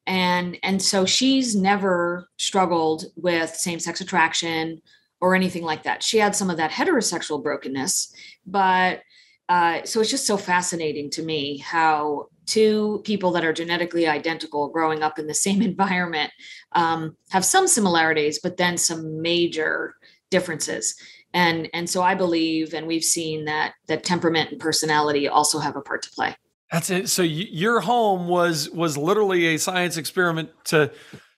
and 0.08 0.58
and 0.64 0.82
so 0.82 1.06
she's 1.06 1.56
never 1.56 2.30
struggled 2.38 3.06
with 3.16 3.54
same-sex 3.54 4.02
attraction 4.02 4.82
or 5.20 5.36
anything 5.36 5.64
like 5.64 5.84
that 5.84 6.02
she 6.02 6.18
had 6.18 6.36
some 6.36 6.50
of 6.50 6.58
that 6.58 6.72
heterosexual 6.72 7.44
brokenness 7.44 8.14
but 8.46 9.02
uh, 9.50 9.82
so 9.86 10.02
it's 10.02 10.10
just 10.10 10.28
so 10.28 10.36
fascinating 10.36 11.10
to 11.10 11.22
me 11.22 11.58
how 11.60 12.28
two 12.48 13.02
people 13.04 13.32
that 13.32 13.46
are 13.46 13.54
genetically 13.54 14.08
identical 14.08 14.70
growing 14.70 15.04
up 15.04 15.20
in 15.20 15.28
the 15.28 15.34
same 15.34 15.62
environment 15.72 16.32
um, 16.74 17.16
have 17.30 17.46
some 17.46 17.68
similarities 17.68 18.40
but 18.42 18.58
then 18.58 18.78
some 18.78 19.22
major 19.22 19.96
differences. 20.30 20.96
And 21.34 21.70
and 21.74 21.90
so 21.90 22.02
i 22.02 22.16
believe 22.16 22.74
and 22.74 22.88
we've 22.88 23.04
seen 23.04 23.46
that 23.46 23.74
that 23.88 24.04
temperament 24.04 24.52
and 24.52 24.60
personality 24.60 25.28
also 25.28 25.60
have 25.60 25.76
a 25.76 25.82
part 25.82 26.02
to 26.04 26.10
play. 26.12 26.36
That's 26.72 26.90
it. 26.90 27.10
So 27.10 27.24
y- 27.24 27.28
your 27.28 27.80
home 27.80 28.28
was 28.28 28.70
was 28.70 28.98
literally 28.98 29.48
a 29.48 29.58
science 29.58 29.98
experiment 29.98 30.50
to 30.66 30.92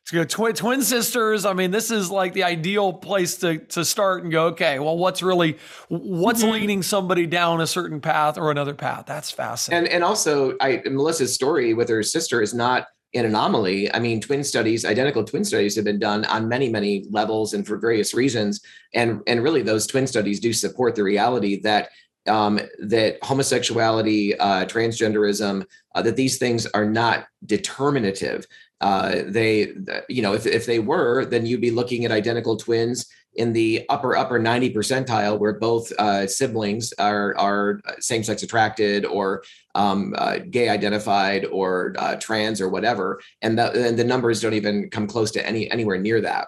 Twin 0.09 0.53
twin 0.53 0.81
sisters. 0.81 1.45
I 1.45 1.53
mean, 1.53 1.71
this 1.71 1.91
is 1.91 2.09
like 2.09 2.33
the 2.33 2.43
ideal 2.43 2.93
place 2.93 3.37
to 3.37 3.59
to 3.59 3.85
start 3.85 4.23
and 4.23 4.31
go. 4.31 4.47
Okay, 4.47 4.79
well, 4.79 4.97
what's 4.97 5.21
really 5.21 5.57
what's 5.87 6.41
mm-hmm. 6.41 6.51
leading 6.51 6.83
somebody 6.83 7.25
down 7.25 7.61
a 7.61 7.67
certain 7.67 8.01
path 8.01 8.37
or 8.37 8.49
another 8.49 8.73
path? 8.73 9.05
That's 9.05 9.29
fascinating. 9.29 9.85
And 9.85 9.93
and 9.93 10.03
also, 10.03 10.55
I 10.61 10.81
Melissa's 10.85 11.33
story 11.33 11.73
with 11.73 11.89
her 11.89 12.01
sister 12.01 12.41
is 12.41 12.53
not 12.53 12.87
an 13.13 13.25
anomaly. 13.25 13.93
I 13.93 13.99
mean, 13.99 14.21
twin 14.21 14.43
studies, 14.43 14.85
identical 14.85 15.23
twin 15.23 15.43
studies 15.43 15.75
have 15.75 15.85
been 15.85 15.99
done 15.99 16.25
on 16.25 16.47
many, 16.47 16.69
many 16.69 17.05
levels 17.09 17.53
and 17.53 17.65
for 17.65 17.77
various 17.77 18.13
reasons. 18.13 18.61
And, 18.93 19.21
and 19.25 19.41
really, 19.41 19.63
those 19.63 19.87
twin 19.87 20.05
studies 20.05 20.39
do 20.39 20.53
support 20.53 20.95
the 20.95 21.03
reality 21.03 21.59
that 21.61 21.89
um, 22.27 22.59
that 22.79 23.17
homosexuality, 23.23 24.35
uh, 24.39 24.65
transgenderism, 24.65 25.65
uh, 25.95 26.01
that 26.01 26.15
these 26.15 26.37
things 26.37 26.67
are 26.67 26.85
not 26.85 27.25
determinative. 27.45 28.45
Uh, 28.81 29.23
they, 29.25 29.73
you 30.07 30.21
know, 30.21 30.33
if, 30.33 30.45
if 30.45 30.65
they 30.65 30.79
were, 30.79 31.25
then 31.25 31.45
you'd 31.45 31.61
be 31.61 31.71
looking 31.71 32.05
at 32.05 32.11
identical 32.11 32.55
twins 32.55 33.07
in 33.35 33.53
the 33.53 33.85
upper 33.89 34.17
upper 34.17 34.39
90 34.39 34.73
percentile 34.73 35.39
where 35.39 35.53
both 35.53 35.91
uh, 35.93 36.27
siblings 36.27 36.93
are 36.93 37.35
are 37.37 37.79
same 37.99 38.23
sex 38.23 38.43
attracted 38.43 39.05
or 39.05 39.43
um, 39.75 40.13
uh, 40.17 40.39
gay 40.49 40.69
identified 40.69 41.45
or 41.45 41.93
uh, 41.97 42.15
trans 42.15 42.59
or 42.59 42.69
whatever. 42.69 43.21
And 43.41 43.57
the, 43.57 43.87
and 43.87 43.97
the 43.97 44.03
numbers 44.03 44.41
don't 44.41 44.55
even 44.55 44.89
come 44.89 45.07
close 45.07 45.31
to 45.31 45.45
any 45.45 45.69
anywhere 45.71 45.97
near 45.97 46.21
that. 46.21 46.47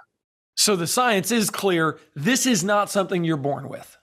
So 0.55 0.75
the 0.75 0.87
science 0.87 1.31
is 1.31 1.49
clear. 1.49 1.99
This 2.15 2.45
is 2.45 2.63
not 2.63 2.89
something 2.89 3.23
you're 3.23 3.37
born 3.37 3.69
with. 3.69 3.97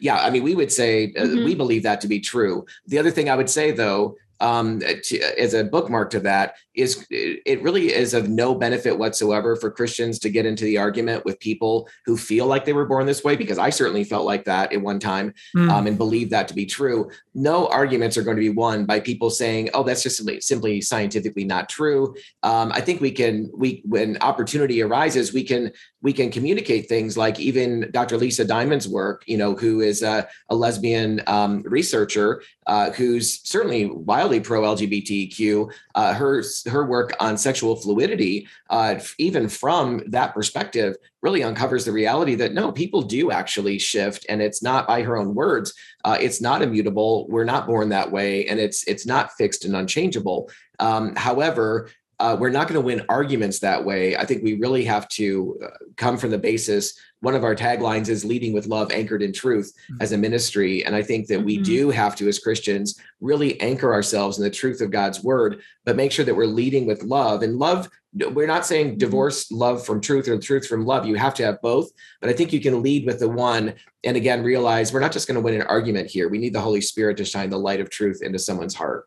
Yeah 0.00 0.16
i 0.16 0.30
mean 0.30 0.42
we 0.42 0.54
would 0.54 0.72
say 0.72 1.12
uh, 1.16 1.22
mm-hmm. 1.22 1.44
we 1.44 1.54
believe 1.54 1.82
that 1.84 2.00
to 2.02 2.08
be 2.08 2.20
true. 2.20 2.66
The 2.86 2.98
other 2.98 3.10
thing 3.10 3.28
i 3.30 3.36
would 3.36 3.50
say 3.50 3.70
though 3.72 4.16
um, 4.40 4.80
to, 4.80 5.40
as 5.40 5.54
a 5.54 5.64
bookmark 5.64 6.10
to 6.10 6.20
that 6.20 6.56
is 6.74 7.06
it 7.10 7.62
really 7.62 7.92
is 7.92 8.12
of 8.12 8.28
no 8.28 8.54
benefit 8.54 8.98
whatsoever 8.98 9.56
for 9.56 9.70
Christians 9.70 10.18
to 10.18 10.28
get 10.28 10.44
into 10.44 10.64
the 10.64 10.76
argument 10.76 11.24
with 11.24 11.40
people 11.40 11.88
who 12.04 12.16
feel 12.16 12.46
like 12.46 12.66
they 12.66 12.74
were 12.74 12.84
born 12.84 13.06
this 13.06 13.24
way, 13.24 13.34
because 13.34 13.56
I 13.56 13.70
certainly 13.70 14.04
felt 14.04 14.26
like 14.26 14.44
that 14.44 14.72
at 14.74 14.82
one 14.82 15.00
time 15.00 15.32
mm. 15.56 15.70
um, 15.70 15.86
and 15.86 15.96
believe 15.96 16.30
that 16.30 16.48
to 16.48 16.54
be 16.54 16.66
true. 16.66 17.10
No 17.34 17.66
arguments 17.68 18.18
are 18.18 18.22
going 18.22 18.36
to 18.36 18.42
be 18.42 18.50
won 18.50 18.84
by 18.84 19.00
people 19.00 19.30
saying, 19.30 19.70
"Oh, 19.72 19.82
that's 19.82 20.02
just 20.02 20.18
simply, 20.18 20.40
simply 20.40 20.80
scientifically 20.82 21.44
not 21.44 21.68
true." 21.68 22.14
Um, 22.42 22.72
I 22.72 22.82
think 22.82 23.00
we 23.00 23.10
can, 23.10 23.50
we 23.54 23.82
when 23.86 24.18
opportunity 24.20 24.82
arises, 24.82 25.32
we 25.32 25.44
can 25.44 25.72
we 26.02 26.12
can 26.12 26.30
communicate 26.30 26.88
things 26.88 27.16
like 27.16 27.40
even 27.40 27.90
Dr. 27.90 28.16
Lisa 28.16 28.44
Diamond's 28.44 28.86
work, 28.86 29.24
you 29.26 29.36
know, 29.36 29.56
who 29.56 29.80
is 29.80 30.02
a, 30.02 30.28
a 30.50 30.54
lesbian 30.54 31.20
um, 31.26 31.62
researcher 31.64 32.42
uh, 32.66 32.90
who's 32.90 33.40
certainly 33.48 33.86
wildly 33.86 34.40
pro 34.40 34.62
LGBTQ. 34.62 35.72
Uh, 35.94 36.14
her 36.14 36.42
her 36.66 36.86
work 36.86 37.12
on 37.20 37.36
sexual 37.36 37.76
fluidity, 37.76 38.48
uh, 38.70 38.98
even 39.18 39.48
from 39.48 40.02
that 40.08 40.34
perspective, 40.34 40.96
really 41.22 41.42
uncovers 41.42 41.84
the 41.84 41.92
reality 41.92 42.34
that 42.34 42.54
no, 42.54 42.72
people 42.72 43.02
do 43.02 43.30
actually 43.30 43.78
shift, 43.78 44.26
and 44.28 44.42
it's 44.42 44.62
not 44.62 44.86
by 44.86 45.02
her 45.02 45.16
own 45.16 45.34
words. 45.34 45.72
Uh, 46.04 46.16
it's 46.20 46.40
not 46.40 46.62
immutable. 46.62 47.26
We're 47.28 47.44
not 47.44 47.66
born 47.66 47.88
that 47.90 48.10
way, 48.10 48.46
and 48.46 48.58
it's 48.58 48.84
it's 48.88 49.06
not 49.06 49.32
fixed 49.32 49.64
and 49.64 49.76
unchangeable. 49.76 50.50
Um, 50.78 51.14
however, 51.16 51.88
uh, 52.18 52.36
we're 52.38 52.50
not 52.50 52.66
going 52.66 52.80
to 52.80 52.86
win 52.86 53.04
arguments 53.08 53.58
that 53.58 53.84
way. 53.84 54.16
I 54.16 54.24
think 54.24 54.42
we 54.42 54.54
really 54.54 54.84
have 54.84 55.06
to 55.08 55.58
uh, 55.62 55.68
come 55.96 56.16
from 56.16 56.30
the 56.30 56.38
basis. 56.38 56.98
One 57.20 57.34
of 57.34 57.44
our 57.44 57.54
taglines 57.54 58.08
is 58.08 58.24
leading 58.24 58.54
with 58.54 58.66
love, 58.66 58.90
anchored 58.90 59.22
in 59.22 59.32
truth 59.32 59.72
mm-hmm. 59.90 60.00
as 60.00 60.12
a 60.12 60.18
ministry. 60.18 60.84
And 60.84 60.96
I 60.96 61.02
think 61.02 61.26
that 61.26 61.38
mm-hmm. 61.38 61.46
we 61.46 61.58
do 61.58 61.90
have 61.90 62.16
to, 62.16 62.28
as 62.28 62.38
Christians, 62.38 62.98
really 63.20 63.60
anchor 63.60 63.92
ourselves 63.92 64.38
in 64.38 64.44
the 64.44 64.50
truth 64.50 64.80
of 64.80 64.90
God's 64.90 65.22
word, 65.22 65.60
but 65.84 65.96
make 65.96 66.10
sure 66.10 66.24
that 66.24 66.34
we're 66.34 66.46
leading 66.46 66.86
with 66.86 67.02
love. 67.02 67.42
And 67.42 67.58
love, 67.58 67.90
we're 68.14 68.46
not 68.46 68.64
saying 68.64 68.90
mm-hmm. 68.90 68.98
divorce 68.98 69.52
love 69.52 69.84
from 69.84 70.00
truth 70.00 70.26
or 70.26 70.38
truth 70.38 70.66
from 70.66 70.86
love. 70.86 71.04
You 71.04 71.16
have 71.16 71.34
to 71.34 71.44
have 71.44 71.60
both. 71.60 71.90
But 72.22 72.30
I 72.30 72.32
think 72.32 72.50
you 72.50 72.60
can 72.60 72.82
lead 72.82 73.04
with 73.04 73.18
the 73.18 73.28
one. 73.28 73.74
And 74.04 74.16
again, 74.16 74.42
realize 74.42 74.90
we're 74.90 75.00
not 75.00 75.12
just 75.12 75.28
going 75.28 75.34
to 75.34 75.42
win 75.42 75.60
an 75.60 75.66
argument 75.66 76.08
here. 76.08 76.30
We 76.30 76.38
need 76.38 76.54
the 76.54 76.60
Holy 76.60 76.80
Spirit 76.80 77.18
to 77.18 77.26
shine 77.26 77.50
the 77.50 77.58
light 77.58 77.80
of 77.80 77.90
truth 77.90 78.22
into 78.22 78.38
someone's 78.38 78.74
heart. 78.74 79.06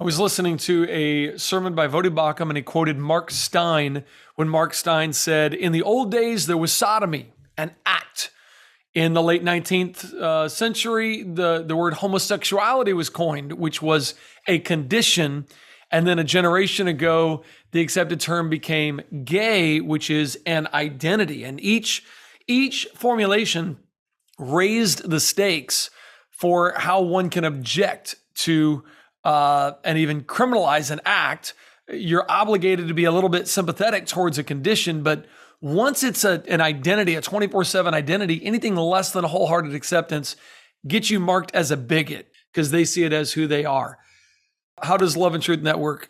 I 0.00 0.04
was 0.04 0.20
listening 0.20 0.58
to 0.58 0.88
a 0.88 1.36
sermon 1.38 1.74
by 1.74 1.88
Baucham 1.88 2.50
and 2.50 2.56
he 2.56 2.62
quoted 2.62 2.98
Mark 2.98 3.32
Steyn 3.32 4.04
when 4.36 4.48
Mark 4.48 4.72
Steyn 4.72 5.12
said, 5.12 5.52
In 5.52 5.72
the 5.72 5.82
old 5.82 6.12
days, 6.12 6.46
there 6.46 6.56
was 6.56 6.72
sodomy, 6.72 7.32
an 7.56 7.72
act. 7.84 8.30
In 8.94 9.14
the 9.14 9.22
late 9.24 9.42
19th 9.42 10.14
uh, 10.14 10.48
century, 10.48 11.24
the, 11.24 11.64
the 11.66 11.74
word 11.74 11.94
homosexuality 11.94 12.92
was 12.92 13.10
coined, 13.10 13.54
which 13.54 13.82
was 13.82 14.14
a 14.46 14.60
condition. 14.60 15.48
And 15.90 16.06
then 16.06 16.20
a 16.20 16.24
generation 16.24 16.86
ago, 16.86 17.42
the 17.72 17.80
accepted 17.80 18.20
term 18.20 18.48
became 18.48 19.00
gay, 19.24 19.80
which 19.80 20.10
is 20.10 20.38
an 20.46 20.68
identity. 20.72 21.42
And 21.42 21.60
each, 21.60 22.04
each 22.46 22.86
formulation 22.94 23.78
raised 24.38 25.10
the 25.10 25.18
stakes 25.18 25.90
for 26.30 26.74
how 26.76 27.00
one 27.00 27.30
can 27.30 27.42
object 27.42 28.14
to 28.36 28.84
uh, 29.28 29.76
and 29.84 29.98
even 29.98 30.22
criminalize 30.22 30.90
an 30.90 31.02
act, 31.04 31.52
you're 31.90 32.24
obligated 32.30 32.88
to 32.88 32.94
be 32.94 33.04
a 33.04 33.12
little 33.12 33.28
bit 33.28 33.46
sympathetic 33.46 34.06
towards 34.06 34.38
a 34.38 34.42
condition. 34.42 35.02
But 35.02 35.26
once 35.60 36.02
it's 36.02 36.24
a, 36.24 36.42
an 36.48 36.62
identity, 36.62 37.14
a 37.14 37.20
24 37.20 37.64
7 37.64 37.92
identity, 37.92 38.42
anything 38.42 38.74
less 38.74 39.12
than 39.12 39.24
a 39.24 39.28
wholehearted 39.28 39.74
acceptance 39.74 40.34
gets 40.86 41.10
you 41.10 41.20
marked 41.20 41.54
as 41.54 41.70
a 41.70 41.76
bigot 41.76 42.32
because 42.50 42.70
they 42.70 42.86
see 42.86 43.04
it 43.04 43.12
as 43.12 43.34
who 43.34 43.46
they 43.46 43.66
are. 43.66 43.98
How 44.80 44.96
does 44.96 45.14
Love 45.14 45.34
and 45.34 45.42
Truth 45.42 45.60
Network 45.60 46.08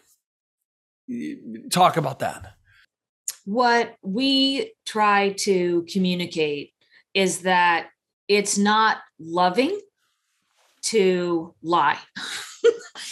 talk 1.72 1.96
about 1.96 2.20
that? 2.20 2.54
What 3.46 3.96
we 4.00 4.74
try 4.86 5.30
to 5.38 5.84
communicate 5.92 6.72
is 7.14 7.40
that 7.40 7.88
it's 8.28 8.56
not 8.56 8.98
loving 9.18 9.76
to 10.82 11.54
lie. 11.62 11.98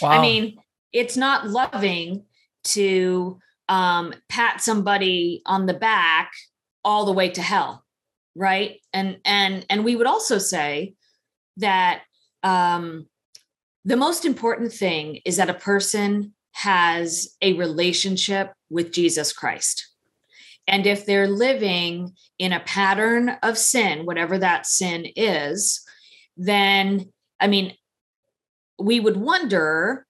Wow. 0.01 0.09
I 0.09 0.21
mean, 0.21 0.57
it's 0.93 1.17
not 1.17 1.47
loving 1.47 2.25
to 2.65 3.39
um, 3.69 4.13
pat 4.29 4.61
somebody 4.61 5.41
on 5.45 5.65
the 5.65 5.73
back 5.73 6.31
all 6.83 7.05
the 7.05 7.11
way 7.13 7.29
to 7.29 7.41
hell, 7.41 7.83
right? 8.35 8.79
And 8.93 9.17
and 9.25 9.65
and 9.69 9.83
we 9.83 9.95
would 9.95 10.07
also 10.07 10.37
say 10.37 10.93
that 11.57 12.03
um, 12.43 13.07
the 13.85 13.97
most 13.97 14.25
important 14.25 14.71
thing 14.71 15.21
is 15.25 15.37
that 15.37 15.49
a 15.49 15.53
person 15.53 16.33
has 16.53 17.35
a 17.41 17.53
relationship 17.53 18.53
with 18.69 18.91
Jesus 18.91 19.33
Christ. 19.33 19.87
And 20.67 20.85
if 20.85 21.05
they're 21.05 21.27
living 21.27 22.13
in 22.39 22.51
a 22.51 22.59
pattern 22.59 23.29
of 23.41 23.57
sin, 23.57 24.05
whatever 24.05 24.37
that 24.37 24.65
sin 24.65 25.07
is, 25.15 25.85
then 26.35 27.11
I 27.39 27.47
mean, 27.47 27.75
we 28.79 28.99
would 28.99 29.17
wonder 29.17 30.05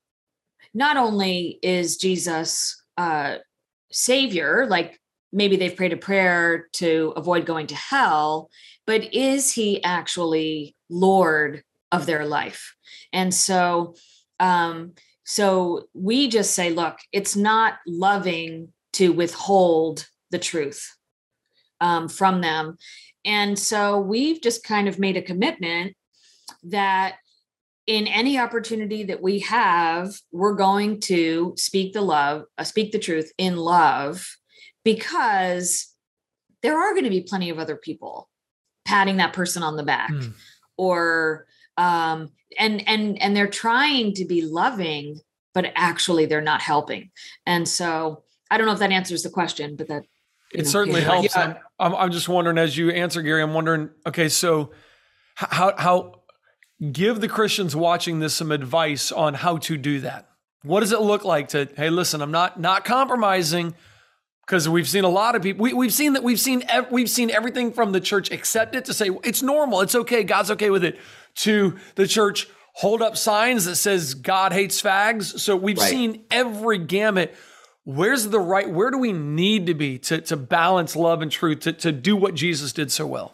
not 0.73 0.97
only 0.97 1.59
is 1.61 1.97
Jesus 1.97 2.81
uh, 2.97 3.37
Savior, 3.91 4.65
like 4.67 4.99
maybe 5.31 5.55
they've 5.55 5.75
prayed 5.75 5.93
a 5.93 5.97
prayer 5.97 6.67
to 6.73 7.13
avoid 7.15 7.45
going 7.45 7.67
to 7.67 7.75
hell, 7.75 8.49
but 8.85 9.13
is 9.13 9.51
he 9.51 9.83
actually 9.83 10.75
Lord 10.89 11.63
of 11.91 12.05
their 12.05 12.25
life? 12.25 12.75
And 13.13 13.33
so, 13.33 13.95
um, 14.39 14.93
so 15.23 15.87
we 15.93 16.27
just 16.27 16.53
say, 16.53 16.69
look, 16.69 16.97
it's 17.11 17.35
not 17.35 17.75
loving 17.85 18.69
to 18.93 19.11
withhold 19.11 20.07
the 20.31 20.39
truth 20.39 20.95
um, 21.81 22.07
from 22.07 22.41
them. 22.41 22.77
And 23.25 23.59
so 23.59 23.99
we've 23.99 24.41
just 24.41 24.63
kind 24.63 24.87
of 24.87 24.99
made 24.99 25.17
a 25.17 25.21
commitment 25.21 25.95
that 26.63 27.15
in 27.85 28.05
any 28.07 28.37
opportunity 28.37 29.03
that 29.03 29.21
we 29.21 29.39
have, 29.39 30.13
we're 30.31 30.55
going 30.55 30.99
to 30.99 31.53
speak 31.57 31.93
the 31.93 32.01
love, 32.01 32.43
uh, 32.57 32.63
speak 32.63 32.91
the 32.91 32.99
truth 32.99 33.31
in 33.37 33.55
love, 33.55 34.37
because 34.83 35.93
there 36.61 36.77
are 36.77 36.91
going 36.91 37.05
to 37.05 37.09
be 37.09 37.21
plenty 37.21 37.49
of 37.49 37.59
other 37.59 37.77
people 37.77 38.29
patting 38.85 39.17
that 39.17 39.33
person 39.33 39.63
on 39.63 39.77
the 39.77 39.83
back, 39.83 40.11
mm. 40.11 40.33
or 40.77 41.45
um, 41.77 42.29
and 42.57 42.87
and 42.87 43.21
and 43.21 43.35
they're 43.35 43.47
trying 43.47 44.13
to 44.13 44.25
be 44.25 44.41
loving, 44.41 45.19
but 45.53 45.71
actually 45.75 46.25
they're 46.25 46.41
not 46.41 46.61
helping. 46.61 47.11
And 47.45 47.67
so 47.67 48.23
I 48.51 48.57
don't 48.57 48.67
know 48.67 48.73
if 48.73 48.79
that 48.79 48.91
answers 48.91 49.23
the 49.23 49.29
question, 49.29 49.75
but 49.75 49.87
that 49.87 50.03
it 50.53 50.63
know, 50.63 50.69
certainly 50.69 51.01
helps. 51.01 51.35
Yeah. 51.35 51.55
I'm, 51.79 51.95
I'm 51.95 52.11
just 52.11 52.27
wondering 52.29 52.57
as 52.57 52.77
you 52.77 52.89
answer, 52.89 53.21
Garry. 53.21 53.41
I'm 53.41 53.53
wondering. 53.53 53.89
Okay, 54.05 54.29
so 54.29 54.71
how 55.35 55.73
how 55.77 56.16
give 56.91 57.21
the 57.21 57.27
Christians 57.27 57.75
watching 57.75 58.19
this 58.19 58.33
some 58.33 58.51
advice 58.51 59.11
on 59.11 59.33
how 59.33 59.57
to 59.57 59.77
do 59.77 59.99
that. 60.01 60.29
What 60.63 60.81
does 60.81 60.91
it 60.91 61.01
look 61.01 61.23
like 61.23 61.49
to, 61.49 61.69
hey, 61.77 61.89
listen, 61.89 62.21
I'm 62.21 62.31
not 62.31 62.59
not 62.59 62.83
compromising 62.85 63.75
because 64.45 64.67
we've 64.67 64.87
seen 64.87 65.03
a 65.03 65.09
lot 65.09 65.35
of 65.35 65.41
people. 65.41 65.63
We, 65.63 65.85
have 65.85 65.93
seen 65.93 66.13
that 66.13 66.23
we've 66.23 66.39
seen 66.39 66.63
we've 66.91 67.09
seen 67.09 67.31
everything 67.31 67.71
from 67.71 67.91
the 67.91 68.01
church 68.01 68.31
accept 68.31 68.75
it 68.75 68.85
to 68.85 68.93
say 68.93 69.09
it's 69.23 69.41
normal, 69.41 69.81
it's 69.81 69.95
okay, 69.95 70.23
God's 70.23 70.51
okay 70.51 70.69
with 70.69 70.83
it, 70.83 70.99
to 71.35 71.77
the 71.95 72.07
church 72.07 72.47
hold 72.73 73.01
up 73.01 73.17
signs 73.17 73.65
that 73.65 73.75
says 73.75 74.13
God 74.13 74.53
hates 74.53 74.81
fags. 74.81 75.39
So 75.39 75.55
we've 75.55 75.77
right. 75.77 75.89
seen 75.89 76.25
every 76.29 76.77
gamut. 76.77 77.35
where's 77.87 78.27
the 78.27 78.39
right 78.39 78.69
where 78.69 78.91
do 78.91 78.97
we 78.97 79.13
need 79.13 79.65
to 79.67 79.73
be 79.73 79.97
to, 79.97 80.19
to 80.19 80.35
balance 80.35 80.93
love 80.93 81.21
and 81.21 81.31
truth 81.31 81.61
to, 81.61 81.71
to 81.71 81.89
do 81.89 82.17
what 82.17 82.35
jesus 82.35 82.73
did 82.73 82.91
so 82.91 83.07
well 83.07 83.33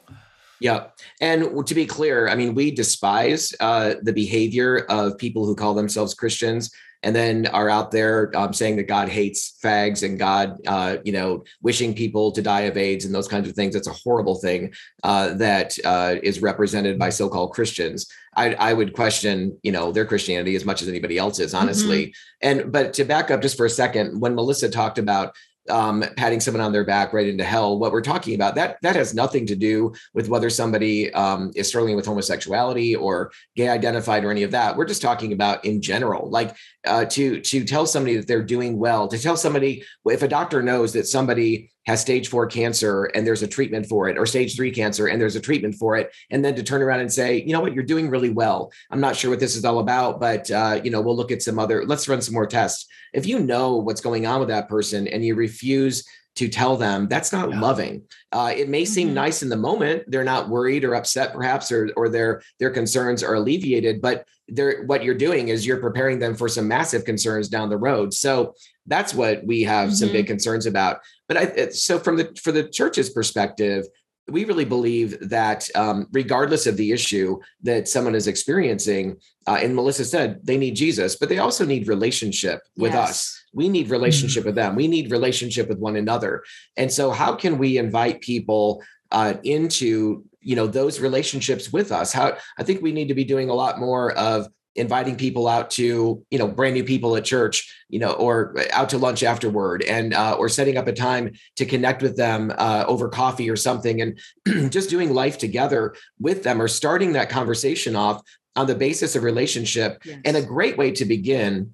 yeah. 0.63 0.85
And 1.19 1.67
to 1.67 1.75
be 1.75 1.85
clear, 1.85 2.29
I 2.29 2.35
mean, 2.35 2.55
we 2.55 2.71
despise 2.71 3.53
uh, 3.59 3.95
the 4.01 4.13
behavior 4.13 4.85
of 4.87 5.17
people 5.17 5.45
who 5.45 5.55
call 5.55 5.73
themselves 5.73 6.13
Christians 6.13 6.71
and 7.03 7.13
then 7.13 7.47
are 7.47 7.69
out 7.69 7.91
there 7.91 8.31
um, 8.33 8.53
saying 8.53 8.77
that 8.77 8.87
God 8.87 9.09
hates 9.09 9.57
fags 9.61 10.03
and 10.03 10.17
God, 10.17 10.57
uh, 10.65 10.97
you 11.03 11.11
know, 11.11 11.43
wishing 11.61 11.93
people 11.93 12.31
to 12.31 12.41
die 12.41 12.61
of 12.61 12.77
AIDS 12.77 13.03
and 13.03 13.13
those 13.13 13.27
kinds 13.27 13.49
of 13.49 13.55
things. 13.55 13.75
It's 13.75 13.89
a 13.89 13.93
horrible 13.93 14.35
thing 14.35 14.73
uh, 15.03 15.33
that 15.33 15.77
uh, 15.83 16.15
is 16.23 16.41
represented 16.41 16.97
by 16.97 17.09
so-called 17.09 17.51
Christians. 17.51 18.09
I, 18.33 18.53
I, 18.53 18.71
would 18.71 18.93
question, 18.93 19.59
you 19.63 19.73
know, 19.73 19.91
their 19.91 20.05
Christianity 20.05 20.55
as 20.55 20.63
much 20.63 20.81
as 20.81 20.87
anybody 20.87 21.17
else's, 21.17 21.53
honestly. 21.53 22.05
Mm-hmm. 22.05 22.61
And 22.61 22.71
but 22.71 22.93
to 22.93 23.03
back 23.03 23.31
up 23.31 23.41
just 23.41 23.57
for 23.57 23.65
a 23.65 23.69
second, 23.69 24.21
when 24.21 24.33
Melissa 24.33 24.69
talked 24.69 24.97
about 24.97 25.35
um, 25.69 26.03
patting 26.17 26.39
someone 26.39 26.61
on 26.61 26.71
their 26.71 26.83
back 26.83 27.13
right 27.13 27.27
into 27.27 27.43
hell. 27.43 27.79
What 27.79 27.91
we're 27.91 28.01
talking 28.01 28.35
about 28.35 28.55
that 28.55 28.77
that 28.81 28.95
has 28.95 29.13
nothing 29.13 29.45
to 29.47 29.55
do 29.55 29.93
with 30.13 30.29
whether 30.29 30.49
somebody 30.49 31.13
um, 31.13 31.51
is 31.55 31.67
struggling 31.67 31.95
with 31.95 32.05
homosexuality 32.05 32.95
or 32.95 33.31
gay 33.55 33.69
identified 33.69 34.23
or 34.23 34.31
any 34.31 34.43
of 34.43 34.51
that. 34.51 34.75
We're 34.75 34.85
just 34.85 35.01
talking 35.01 35.33
about 35.33 35.63
in 35.65 35.81
general, 35.81 36.29
like 36.29 36.55
uh, 36.85 37.05
to 37.05 37.39
to 37.41 37.63
tell 37.63 37.85
somebody 37.85 38.17
that 38.17 38.27
they're 38.27 38.43
doing 38.43 38.77
well, 38.77 39.07
to 39.07 39.17
tell 39.17 39.37
somebody 39.37 39.83
if 40.05 40.21
a 40.21 40.27
doctor 40.27 40.61
knows 40.61 40.93
that 40.93 41.07
somebody 41.07 41.71
has 41.85 41.99
stage 41.99 42.29
four 42.29 42.47
cancer 42.47 43.05
and 43.05 43.27
there's 43.27 43.41
a 43.41 43.47
treatment 43.47 43.85
for 43.85 44.07
it, 44.07 44.17
or 44.17 44.25
stage 44.25 44.55
three 44.55 44.71
cancer 44.71 45.07
and 45.07 45.21
there's 45.21 45.35
a 45.35 45.41
treatment 45.41 45.75
for 45.75 45.95
it, 45.97 46.11
and 46.29 46.43
then 46.43 46.55
to 46.55 46.63
turn 46.63 46.81
around 46.81 47.01
and 47.01 47.11
say, 47.11 47.41
you 47.41 47.53
know 47.53 47.61
what, 47.61 47.73
you're 47.73 47.83
doing 47.83 48.09
really 48.09 48.29
well. 48.29 48.71
I'm 48.91 49.01
not 49.01 49.15
sure 49.15 49.29
what 49.29 49.39
this 49.39 49.55
is 49.55 49.65
all 49.65 49.79
about, 49.79 50.19
but 50.19 50.49
uh, 50.51 50.81
you 50.83 50.91
know, 50.91 51.01
we'll 51.01 51.15
look 51.15 51.31
at 51.31 51.41
some 51.41 51.59
other. 51.59 51.85
Let's 51.85 52.07
run 52.07 52.21
some 52.21 52.33
more 52.33 52.47
tests. 52.47 52.87
If 53.13 53.25
you 53.25 53.39
know 53.39 53.77
what's 53.77 54.01
going 54.01 54.25
on 54.25 54.39
with 54.39 54.49
that 54.49 54.69
person 54.69 55.07
and 55.07 55.23
you 55.23 55.35
refuse 55.35 56.05
to 56.35 56.47
tell 56.47 56.77
them 56.77 57.07
that's 57.07 57.31
not 57.31 57.51
yeah. 57.51 57.59
loving. 57.59 58.03
Uh, 58.31 58.53
it 58.55 58.69
may 58.69 58.85
seem 58.85 59.09
mm-hmm. 59.09 59.15
nice 59.15 59.43
in 59.43 59.49
the 59.49 59.57
moment; 59.57 60.03
they're 60.07 60.23
not 60.23 60.49
worried 60.49 60.83
or 60.83 60.95
upset, 60.95 61.33
perhaps, 61.33 61.71
or 61.71 61.89
or 61.95 62.09
their 62.09 62.41
their 62.59 62.71
concerns 62.71 63.23
are 63.23 63.35
alleviated. 63.35 64.01
But 64.01 64.25
they're 64.47 64.83
what 64.83 65.03
you're 65.03 65.15
doing 65.15 65.49
is 65.49 65.65
you're 65.65 65.77
preparing 65.77 66.19
them 66.19 66.35
for 66.35 66.49
some 66.49 66.67
massive 66.67 67.05
concerns 67.05 67.49
down 67.49 67.69
the 67.69 67.77
road. 67.77 68.13
So 68.13 68.55
that's 68.87 69.13
what 69.13 69.45
we 69.45 69.61
have 69.63 69.89
mm-hmm. 69.89 69.95
some 69.95 70.11
big 70.11 70.27
concerns 70.27 70.65
about. 70.65 70.99
But 71.27 71.37
I, 71.37 71.69
so 71.69 71.99
from 71.99 72.17
the 72.17 72.35
for 72.41 72.51
the 72.51 72.63
church's 72.63 73.09
perspective, 73.11 73.85
we 74.27 74.45
really 74.45 74.65
believe 74.65 75.29
that 75.29 75.69
um, 75.75 76.07
regardless 76.11 76.65
of 76.65 76.77
the 76.77 76.91
issue 76.91 77.39
that 77.61 77.87
someone 77.87 78.15
is 78.15 78.27
experiencing, 78.27 79.17
uh, 79.47 79.59
and 79.61 79.75
Melissa 79.75 80.05
said 80.05 80.39
they 80.43 80.57
need 80.57 80.75
Jesus, 80.75 81.15
but 81.15 81.29
they 81.29 81.39
also 81.39 81.65
need 81.65 81.87
relationship 81.87 82.61
with 82.77 82.93
yes. 82.93 83.09
us. 83.09 83.42
We 83.53 83.69
need 83.69 83.89
relationship 83.89 84.41
mm-hmm. 84.41 84.47
with 84.47 84.55
them. 84.55 84.75
We 84.75 84.87
need 84.87 85.11
relationship 85.11 85.69
with 85.69 85.79
one 85.79 85.95
another. 85.95 86.43
And 86.75 86.91
so, 86.91 87.11
how 87.11 87.35
can 87.35 87.57
we 87.57 87.77
invite 87.77 88.21
people 88.21 88.83
uh, 89.11 89.35
into 89.43 90.25
you 90.41 90.55
know 90.55 90.67
those 90.67 90.99
relationships 90.99 91.71
with 91.71 91.91
us? 91.91 92.11
How 92.11 92.37
I 92.57 92.63
think 92.63 92.81
we 92.81 92.91
need 92.91 93.07
to 93.07 93.13
be 93.13 93.23
doing 93.23 93.49
a 93.49 93.53
lot 93.53 93.79
more 93.79 94.11
of 94.13 94.47
inviting 94.75 95.15
people 95.15 95.47
out 95.47 95.69
to 95.69 96.23
you 96.31 96.39
know 96.39 96.47
brand 96.47 96.73
new 96.73 96.83
people 96.83 97.15
at 97.15 97.23
church 97.23 97.71
you 97.89 97.99
know 97.99 98.11
or 98.13 98.55
out 98.71 98.89
to 98.89 98.97
lunch 98.97 99.21
afterward 99.21 99.83
and 99.83 100.13
uh, 100.13 100.35
or 100.37 100.49
setting 100.49 100.77
up 100.77 100.87
a 100.87 100.93
time 100.93 101.31
to 101.55 101.65
connect 101.65 102.01
with 102.01 102.17
them 102.17 102.51
uh, 102.57 102.83
over 102.87 103.07
coffee 103.07 103.49
or 103.49 103.55
something 103.55 104.01
and 104.01 104.19
just 104.71 104.89
doing 104.89 105.13
life 105.13 105.37
together 105.37 105.93
with 106.19 106.43
them 106.43 106.61
or 106.61 106.67
starting 106.67 107.13
that 107.13 107.29
conversation 107.29 107.95
off 107.95 108.21
on 108.55 108.67
the 108.67 108.75
basis 108.75 109.15
of 109.15 109.23
relationship 109.23 110.01
yes. 110.05 110.19
and 110.25 110.37
a 110.37 110.41
great 110.41 110.77
way 110.77 110.91
to 110.91 111.05
begin 111.05 111.73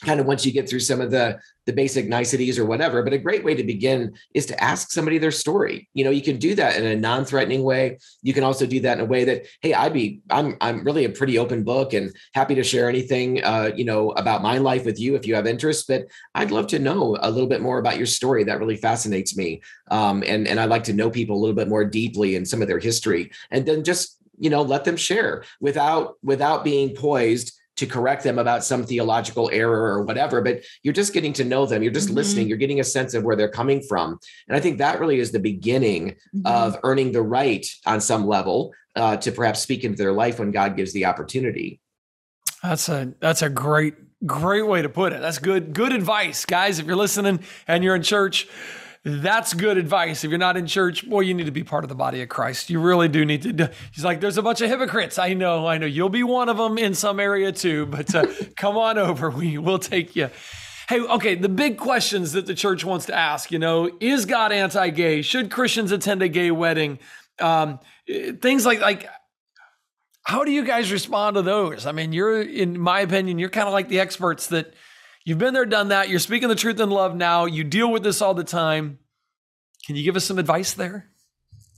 kind 0.00 0.20
of 0.20 0.26
once 0.26 0.44
you 0.44 0.52
get 0.52 0.68
through 0.68 0.80
some 0.80 1.00
of 1.00 1.10
the 1.10 1.38
the 1.66 1.72
basic 1.72 2.08
niceties 2.08 2.58
or 2.58 2.64
whatever 2.64 3.02
but 3.02 3.12
a 3.12 3.18
great 3.18 3.44
way 3.44 3.54
to 3.54 3.62
begin 3.62 4.12
is 4.34 4.46
to 4.46 4.64
ask 4.64 4.90
somebody 4.90 5.18
their 5.18 5.30
story. 5.30 5.88
You 5.94 6.04
know 6.04 6.10
you 6.10 6.22
can 6.22 6.38
do 6.38 6.54
that 6.54 6.76
in 6.76 6.84
a 6.84 6.96
non-threatening 6.96 7.62
way. 7.62 7.98
You 8.22 8.32
can 8.32 8.44
also 8.44 8.66
do 8.66 8.80
that 8.80 8.98
in 8.98 9.04
a 9.04 9.08
way 9.08 9.24
that 9.24 9.46
hey 9.60 9.74
i'd 9.74 9.92
be 9.92 10.20
i'm 10.30 10.56
i'm 10.60 10.84
really 10.84 11.04
a 11.04 11.10
pretty 11.10 11.38
open 11.38 11.64
book 11.64 11.92
and 11.92 12.14
happy 12.34 12.54
to 12.54 12.64
share 12.64 12.88
anything 12.88 13.42
uh, 13.44 13.70
you 13.74 13.84
know 13.84 14.10
about 14.12 14.42
my 14.42 14.58
life 14.58 14.84
with 14.84 14.98
you 14.98 15.14
if 15.14 15.26
you 15.26 15.34
have 15.34 15.46
interest 15.46 15.86
but 15.88 16.06
i'd 16.34 16.50
love 16.50 16.66
to 16.68 16.78
know 16.78 17.16
a 17.20 17.30
little 17.30 17.48
bit 17.48 17.60
more 17.60 17.78
about 17.78 17.98
your 17.98 18.06
story. 18.06 18.44
That 18.44 18.58
really 18.58 18.76
fascinates 18.76 19.36
me. 19.36 19.62
Um, 19.90 20.22
and 20.26 20.48
and 20.48 20.58
i 20.58 20.64
like 20.64 20.84
to 20.84 20.92
know 20.92 21.10
people 21.10 21.36
a 21.36 21.40
little 21.40 21.56
bit 21.56 21.68
more 21.68 21.84
deeply 21.84 22.36
in 22.36 22.44
some 22.44 22.62
of 22.62 22.68
their 22.68 22.78
history 22.78 23.30
and 23.50 23.66
then 23.66 23.84
just 23.84 24.16
you 24.38 24.50
know 24.50 24.62
let 24.62 24.84
them 24.84 24.96
share 24.96 25.44
without 25.60 26.16
without 26.22 26.64
being 26.64 26.94
poised 26.94 27.59
to 27.80 27.86
correct 27.86 28.22
them 28.22 28.38
about 28.38 28.62
some 28.62 28.84
theological 28.84 29.48
error 29.50 29.94
or 29.94 30.02
whatever, 30.02 30.42
but 30.42 30.62
you're 30.82 30.92
just 30.92 31.14
getting 31.14 31.32
to 31.32 31.44
know 31.44 31.64
them. 31.64 31.82
You're 31.82 31.90
just 31.90 32.08
mm-hmm. 32.08 32.16
listening. 32.16 32.46
You're 32.46 32.58
getting 32.58 32.80
a 32.80 32.84
sense 32.84 33.14
of 33.14 33.24
where 33.24 33.36
they're 33.36 33.48
coming 33.48 33.80
from. 33.80 34.18
And 34.48 34.56
I 34.56 34.60
think 34.60 34.76
that 34.78 35.00
really 35.00 35.18
is 35.18 35.32
the 35.32 35.40
beginning 35.40 36.16
mm-hmm. 36.36 36.46
of 36.46 36.78
earning 36.82 37.12
the 37.12 37.22
right 37.22 37.66
on 37.86 38.02
some 38.02 38.26
level 38.26 38.74
uh, 38.96 39.16
to 39.16 39.32
perhaps 39.32 39.60
speak 39.60 39.82
into 39.82 39.96
their 39.96 40.12
life 40.12 40.38
when 40.38 40.50
God 40.50 40.76
gives 40.76 40.92
the 40.92 41.06
opportunity. 41.06 41.80
That's 42.62 42.90
a 42.90 43.14
that's 43.18 43.40
a 43.40 43.48
great 43.48 43.94
great 44.26 44.66
way 44.66 44.82
to 44.82 44.90
put 44.90 45.14
it. 45.14 45.22
That's 45.22 45.38
good 45.38 45.72
good 45.72 45.94
advice, 45.94 46.44
guys. 46.44 46.78
If 46.78 46.86
you're 46.86 46.96
listening 46.96 47.40
and 47.66 47.82
you're 47.82 47.94
in 47.94 48.02
church, 48.02 48.46
that's 49.04 49.54
good 49.54 49.78
advice. 49.78 50.24
If 50.24 50.30
you're 50.30 50.38
not 50.38 50.58
in 50.58 50.66
church, 50.66 51.08
boy, 51.08 51.20
you 51.20 51.32
need 51.32 51.46
to 51.46 51.52
be 51.52 51.64
part 51.64 51.84
of 51.84 51.88
the 51.88 51.94
body 51.94 52.20
of 52.20 52.28
Christ. 52.28 52.68
You 52.68 52.80
really 52.80 53.08
do 53.08 53.24
need 53.24 53.42
to. 53.42 53.52
Do. 53.52 53.68
He's 53.92 54.04
like, 54.04 54.20
there's 54.20 54.36
a 54.36 54.42
bunch 54.42 54.60
of 54.60 54.68
hypocrites. 54.68 55.18
I 55.18 55.32
know, 55.32 55.66
I 55.66 55.78
know. 55.78 55.86
You'll 55.86 56.10
be 56.10 56.22
one 56.22 56.50
of 56.50 56.58
them 56.58 56.76
in 56.76 56.94
some 56.94 57.18
area 57.18 57.50
too, 57.50 57.86
but 57.86 58.14
uh, 58.14 58.26
come 58.56 58.76
on 58.76 58.98
over. 58.98 59.30
We 59.30 59.56
will 59.56 59.78
take 59.78 60.14
you. 60.16 60.28
Hey, 60.88 61.00
okay, 61.00 61.34
the 61.34 61.48
big 61.48 61.78
questions 61.78 62.32
that 62.32 62.46
the 62.46 62.54
church 62.54 62.84
wants 62.84 63.06
to 63.06 63.14
ask, 63.14 63.50
you 63.52 63.58
know, 63.58 63.90
is 64.00 64.26
God 64.26 64.52
anti-gay? 64.52 65.22
Should 65.22 65.50
Christians 65.50 65.92
attend 65.92 66.20
a 66.20 66.28
gay 66.28 66.50
wedding? 66.50 66.98
Um, 67.38 67.78
things 68.06 68.66
like 68.66 68.80
like 68.80 69.08
how 70.24 70.44
do 70.44 70.50
you 70.50 70.64
guys 70.64 70.92
respond 70.92 71.36
to 71.36 71.42
those? 71.42 71.86
I 71.86 71.92
mean, 71.92 72.12
you're 72.12 72.42
in 72.42 72.78
my 72.78 73.00
opinion, 73.00 73.38
you're 73.38 73.48
kind 73.48 73.66
of 73.66 73.72
like 73.72 73.88
the 73.88 74.00
experts 74.00 74.48
that 74.48 74.74
You've 75.30 75.38
been 75.38 75.54
there, 75.54 75.64
done 75.64 75.90
that. 75.90 76.08
You're 76.08 76.18
speaking 76.18 76.48
the 76.48 76.56
truth 76.56 76.80
in 76.80 76.90
love 76.90 77.14
now. 77.14 77.44
You 77.44 77.62
deal 77.62 77.92
with 77.92 78.02
this 78.02 78.20
all 78.20 78.34
the 78.34 78.42
time. 78.42 78.98
Can 79.86 79.94
you 79.94 80.02
give 80.02 80.16
us 80.16 80.24
some 80.24 80.40
advice 80.40 80.72
there? 80.72 81.06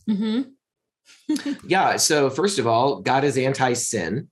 Mm-hmm. 0.09 1.53
yeah. 1.69 1.99
So 1.99 2.31
first 2.31 2.59
of 2.59 2.67
all, 2.67 3.03
God 3.03 3.25
is 3.25 3.37
anti-sin. 3.37 4.31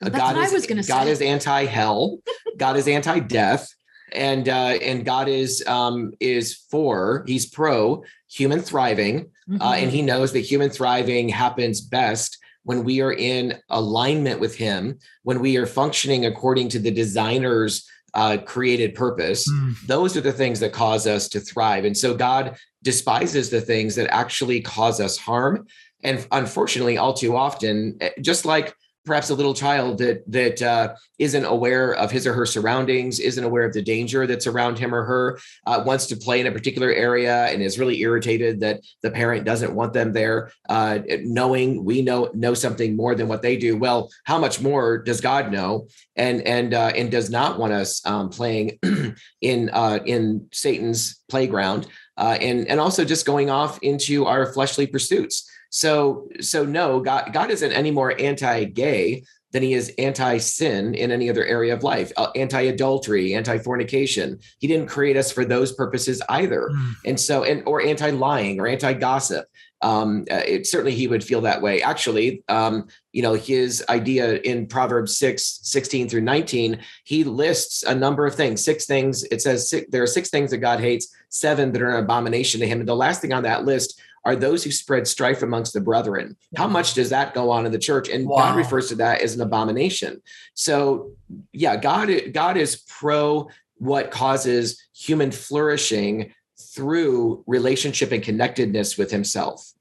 Uh, 0.00 0.08
That's 0.08 0.16
God 0.16 0.36
what 0.36 0.46
is, 0.46 0.50
I 0.50 0.54
was 0.54 0.66
going 0.66 0.76
to 0.78 0.82
say. 0.82 0.94
God 0.94 1.08
is 1.08 1.20
anti-hell. 1.20 2.20
God 2.56 2.78
is 2.78 2.88
anti-death, 2.88 3.68
and 4.12 4.48
uh, 4.48 4.78
and 4.80 5.04
God 5.04 5.28
is 5.28 5.62
um, 5.66 6.14
is 6.18 6.54
for. 6.54 7.22
He's 7.26 7.44
pro 7.44 8.02
human 8.30 8.62
thriving, 8.62 9.26
mm-hmm. 9.46 9.60
uh, 9.60 9.74
and 9.74 9.90
He 9.90 10.00
knows 10.00 10.32
that 10.32 10.40
human 10.40 10.70
thriving 10.70 11.28
happens 11.28 11.82
best 11.82 12.38
when 12.62 12.82
we 12.82 13.02
are 13.02 13.12
in 13.12 13.58
alignment 13.68 14.40
with 14.40 14.56
Him, 14.56 14.98
when 15.22 15.40
we 15.40 15.58
are 15.58 15.66
functioning 15.66 16.24
according 16.24 16.70
to 16.70 16.78
the 16.78 16.90
designer's 16.90 17.86
uh, 18.14 18.38
created 18.44 18.94
purpose, 18.94 19.50
mm. 19.50 19.74
those 19.86 20.16
are 20.16 20.20
the 20.20 20.32
things 20.32 20.60
that 20.60 20.72
cause 20.72 21.06
us 21.06 21.28
to 21.28 21.40
thrive. 21.40 21.84
And 21.84 21.96
so 21.96 22.14
God 22.14 22.56
despises 22.82 23.50
the 23.50 23.60
things 23.60 23.94
that 23.96 24.12
actually 24.12 24.60
cause 24.60 25.00
us 25.00 25.16
harm. 25.16 25.66
And 26.02 26.26
unfortunately, 26.30 26.98
all 26.98 27.14
too 27.14 27.36
often, 27.36 27.96
eh, 28.00 28.10
just 28.20 28.44
like 28.44 28.74
perhaps 29.04 29.30
a 29.30 29.34
little 29.34 29.54
child 29.54 29.98
that 29.98 30.22
that 30.30 30.62
uh, 30.62 30.94
not 31.18 31.44
aware 31.44 31.94
of 31.94 32.10
his 32.10 32.26
or 32.26 32.32
her 32.32 32.46
surroundings, 32.46 33.20
isn't 33.20 33.44
aware 33.44 33.64
of 33.64 33.72
the 33.72 33.82
danger 33.82 34.26
that's 34.26 34.46
around 34.46 34.78
him 34.78 34.94
or 34.94 35.04
her, 35.04 35.38
uh, 35.66 35.82
wants 35.84 36.06
to 36.06 36.16
play 36.16 36.40
in 36.40 36.46
a 36.46 36.52
particular 36.52 36.92
area 36.92 37.46
and 37.46 37.62
is 37.62 37.78
really 37.78 38.00
irritated 38.00 38.60
that 38.60 38.80
the 39.02 39.10
parent 39.10 39.44
doesn't 39.44 39.74
want 39.74 39.92
them 39.92 40.12
there, 40.12 40.50
uh, 40.68 40.98
knowing 41.20 41.84
we 41.84 42.02
know 42.02 42.30
know 42.34 42.54
something 42.54 42.96
more 42.96 43.14
than 43.14 43.28
what 43.28 43.42
they 43.42 43.56
do. 43.56 43.76
Well, 43.76 44.10
how 44.24 44.38
much 44.38 44.60
more 44.60 44.98
does 44.98 45.20
God 45.20 45.52
know, 45.52 45.88
and 46.16 46.42
and 46.42 46.74
uh, 46.74 46.92
and 46.96 47.10
does 47.10 47.30
not 47.30 47.58
want 47.58 47.72
us 47.72 48.04
um, 48.06 48.30
playing 48.30 48.78
in 49.40 49.70
uh, 49.70 50.00
in 50.04 50.48
Satan's 50.52 51.22
playground, 51.28 51.86
uh, 52.16 52.38
and 52.40 52.66
and 52.68 52.80
also 52.80 53.04
just 53.04 53.26
going 53.26 53.50
off 53.50 53.78
into 53.82 54.26
our 54.26 54.52
fleshly 54.52 54.86
pursuits. 54.86 55.50
So, 55.74 56.28
so 56.40 56.64
no, 56.64 57.00
God, 57.00 57.32
God 57.32 57.50
isn't 57.50 57.72
any 57.72 57.90
more 57.90 58.14
anti-gay 58.20 59.24
than 59.50 59.60
he 59.60 59.74
is 59.74 59.92
anti-sin 59.98 60.94
in 60.94 61.10
any 61.10 61.28
other 61.28 61.44
area 61.44 61.74
of 61.74 61.82
life, 61.82 62.12
uh, 62.16 62.28
anti-adultery, 62.36 63.34
anti-fornication. 63.34 64.38
He 64.60 64.68
didn't 64.68 64.86
create 64.86 65.16
us 65.16 65.32
for 65.32 65.44
those 65.44 65.72
purposes 65.72 66.22
either. 66.28 66.70
Mm. 66.72 66.92
And 67.06 67.20
so, 67.20 67.42
and 67.42 67.64
or 67.66 67.82
anti-lying 67.82 68.60
or 68.60 68.68
anti-gossip. 68.68 69.46
Um, 69.82 70.26
uh, 70.30 70.42
it, 70.46 70.68
certainly 70.68 70.94
he 70.94 71.08
would 71.08 71.24
feel 71.24 71.40
that 71.40 71.60
way. 71.60 71.82
Actually, 71.82 72.44
um, 72.48 72.86
you 73.10 73.22
know, 73.22 73.34
his 73.34 73.84
idea 73.88 74.36
in 74.42 74.68
Proverbs 74.68 75.16
6, 75.16 75.58
16 75.64 76.08
through 76.08 76.20
19, 76.20 76.78
he 77.02 77.24
lists 77.24 77.82
a 77.82 77.94
number 77.96 78.26
of 78.26 78.36
things, 78.36 78.64
six 78.64 78.86
things. 78.86 79.24
It 79.24 79.42
says 79.42 79.68
six, 79.68 79.88
there 79.90 80.04
are 80.04 80.06
six 80.06 80.30
things 80.30 80.52
that 80.52 80.58
God 80.58 80.78
hates, 80.78 81.12
seven 81.30 81.72
that 81.72 81.82
are 81.82 81.96
an 81.96 82.04
abomination 82.04 82.60
to 82.60 82.66
him. 82.68 82.78
And 82.78 82.88
the 82.88 82.94
last 82.94 83.20
thing 83.20 83.32
on 83.32 83.42
that 83.42 83.64
list 83.64 84.00
are 84.24 84.34
those 84.34 84.64
who 84.64 84.70
spread 84.70 85.06
strife 85.06 85.42
amongst 85.42 85.74
the 85.74 85.80
brethren. 85.80 86.36
How 86.56 86.66
much 86.66 86.94
does 86.94 87.10
that 87.10 87.34
go 87.34 87.50
on 87.50 87.66
in 87.66 87.72
the 87.72 87.78
church? 87.78 88.08
And 88.08 88.26
wow. 88.26 88.38
God 88.38 88.56
refers 88.56 88.88
to 88.88 88.94
that 88.96 89.20
as 89.20 89.34
an 89.34 89.42
abomination. 89.42 90.22
So, 90.54 91.12
yeah, 91.52 91.76
God 91.76 92.10
God 92.32 92.56
is 92.56 92.76
pro 92.76 93.48
what 93.76 94.10
causes 94.10 94.82
human 94.94 95.30
flourishing 95.30 96.32
through 96.58 97.44
relationship 97.46 98.12
and 98.12 98.22
connectedness 98.22 98.96
with 98.96 99.10
himself. 99.10 99.72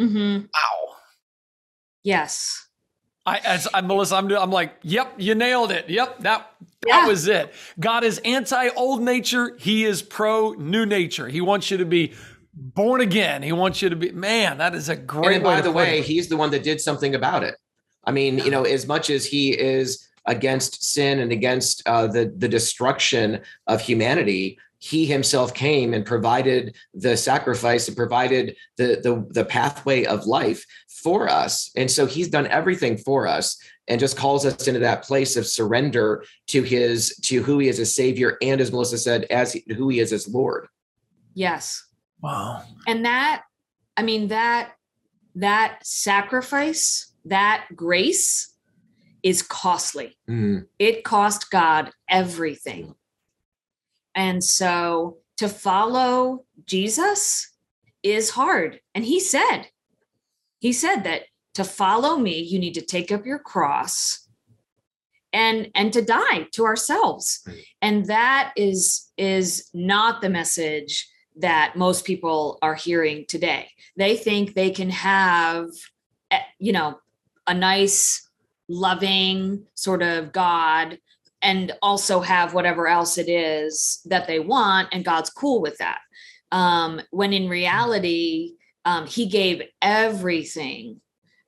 Mm-hmm. 0.00 0.46
Wow. 0.46 0.96
Yes. 2.02 2.66
I, 3.24 3.38
as 3.38 3.68
I'm 3.72 3.86
Melissa, 3.86 4.16
I'm, 4.16 4.30
I'm 4.32 4.50
like, 4.50 4.74
yep, 4.82 5.12
you 5.16 5.36
nailed 5.36 5.70
it. 5.70 5.88
Yep, 5.88 6.20
that 6.20 6.50
that 6.80 6.88
Yeah. 6.88 7.06
was 7.06 7.28
it. 7.28 7.54
God 7.78 8.02
is 8.02 8.20
anti 8.24 8.68
old 8.70 9.00
nature. 9.00 9.56
He 9.60 9.84
is 9.84 10.02
pro 10.02 10.52
new 10.54 10.84
nature. 10.84 11.28
He 11.28 11.40
wants 11.40 11.70
you 11.70 11.76
to 11.76 11.84
be 11.84 12.14
born 12.54 13.00
again. 13.00 13.42
He 13.42 13.52
wants 13.52 13.82
you 13.82 13.90
to 13.90 13.96
be 13.96 14.12
man. 14.12 14.58
That 14.58 14.74
is 14.74 14.88
a 14.88 14.96
great. 14.96 15.36
and 15.36 15.44
way 15.44 15.54
by 15.54 15.56
to 15.56 15.62
the 15.62 15.72
way, 15.72 15.98
it. 15.98 16.04
he's 16.04 16.28
the 16.28 16.36
one 16.36 16.50
that 16.50 16.62
did 16.62 16.80
something 16.80 17.14
about 17.14 17.42
it. 17.42 17.56
I 18.04 18.10
mean, 18.10 18.38
you 18.38 18.50
know, 18.50 18.64
as 18.64 18.86
much 18.86 19.10
as 19.10 19.24
he 19.24 19.50
is 19.58 20.08
against 20.26 20.84
sin 20.84 21.18
and 21.20 21.32
against 21.32 21.86
uh, 21.86 22.06
the 22.06 22.32
the 22.36 22.48
destruction 22.48 23.40
of 23.66 23.80
humanity, 23.80 24.58
he 24.78 25.06
himself 25.06 25.54
came 25.54 25.94
and 25.94 26.04
provided 26.04 26.74
the 26.94 27.16
sacrifice 27.16 27.88
and 27.88 27.96
provided 27.96 28.56
the 28.76 29.00
the 29.02 29.26
the 29.30 29.44
pathway 29.44 30.04
of 30.04 30.26
life 30.26 30.66
for 30.88 31.28
us. 31.28 31.70
And 31.76 31.90
so 31.90 32.06
he's 32.06 32.28
done 32.28 32.46
everything 32.48 32.96
for 32.96 33.26
us 33.26 33.56
and 33.88 34.00
just 34.00 34.16
calls 34.16 34.46
us 34.46 34.68
into 34.68 34.80
that 34.80 35.02
place 35.02 35.36
of 35.36 35.46
surrender 35.46 36.24
to 36.48 36.62
his 36.62 37.16
to 37.22 37.42
who 37.42 37.58
he 37.58 37.68
is 37.68 37.80
as 37.80 37.94
savior 37.94 38.36
and 38.42 38.60
as 38.60 38.70
Melissa 38.70 38.98
said 38.98 39.24
as 39.24 39.52
he, 39.52 39.64
who 39.74 39.88
he 39.88 40.00
is 40.00 40.12
as 40.12 40.28
Lord. 40.28 40.68
Yes. 41.34 41.84
Wow. 42.22 42.62
And 42.86 43.04
that, 43.04 43.42
I 43.96 44.02
mean, 44.02 44.28
that 44.28 44.72
that 45.34 45.78
sacrifice, 45.84 47.12
that 47.24 47.66
grace 47.74 48.54
is 49.22 49.42
costly. 49.42 50.16
Mm, 50.28 50.66
It 50.78 51.04
cost 51.04 51.50
God 51.50 51.90
everything. 52.08 52.94
And 54.14 54.42
so 54.44 55.18
to 55.38 55.48
follow 55.48 56.44
Jesus 56.66 57.50
is 58.02 58.30
hard. 58.30 58.80
And 58.94 59.04
he 59.04 59.20
said, 59.20 59.64
he 60.58 60.72
said 60.72 61.02
that 61.04 61.22
to 61.54 61.64
follow 61.64 62.16
me, 62.16 62.40
you 62.40 62.58
need 62.58 62.74
to 62.74 62.82
take 62.82 63.10
up 63.12 63.26
your 63.26 63.38
cross 63.38 64.28
and 65.32 65.70
and 65.74 65.92
to 65.92 66.02
die 66.02 66.46
to 66.52 66.64
ourselves. 66.64 67.46
And 67.80 68.06
that 68.06 68.52
is 68.56 69.10
is 69.16 69.70
not 69.72 70.20
the 70.20 70.28
message 70.28 71.08
that 71.36 71.76
most 71.76 72.04
people 72.04 72.58
are 72.62 72.74
hearing 72.74 73.24
today. 73.28 73.70
They 73.96 74.16
think 74.16 74.54
they 74.54 74.70
can 74.70 74.90
have 74.90 75.68
eh, 76.30 76.40
you 76.58 76.72
know 76.72 76.98
a 77.46 77.54
nice 77.54 78.28
loving 78.68 79.66
sort 79.74 80.02
of 80.02 80.32
God 80.32 80.98
and 81.42 81.72
also 81.82 82.20
have 82.20 82.54
whatever 82.54 82.86
else 82.86 83.18
it 83.18 83.28
is 83.28 84.00
that 84.04 84.26
they 84.26 84.38
want, 84.38 84.88
and 84.92 85.04
God's 85.04 85.30
cool 85.30 85.60
with 85.60 85.76
that. 85.78 85.98
Um, 86.52 87.00
when 87.10 87.32
in 87.32 87.48
reality, 87.48 88.54
um, 88.84 89.06
He 89.06 89.26
gave 89.26 89.62
everything 89.80 91.00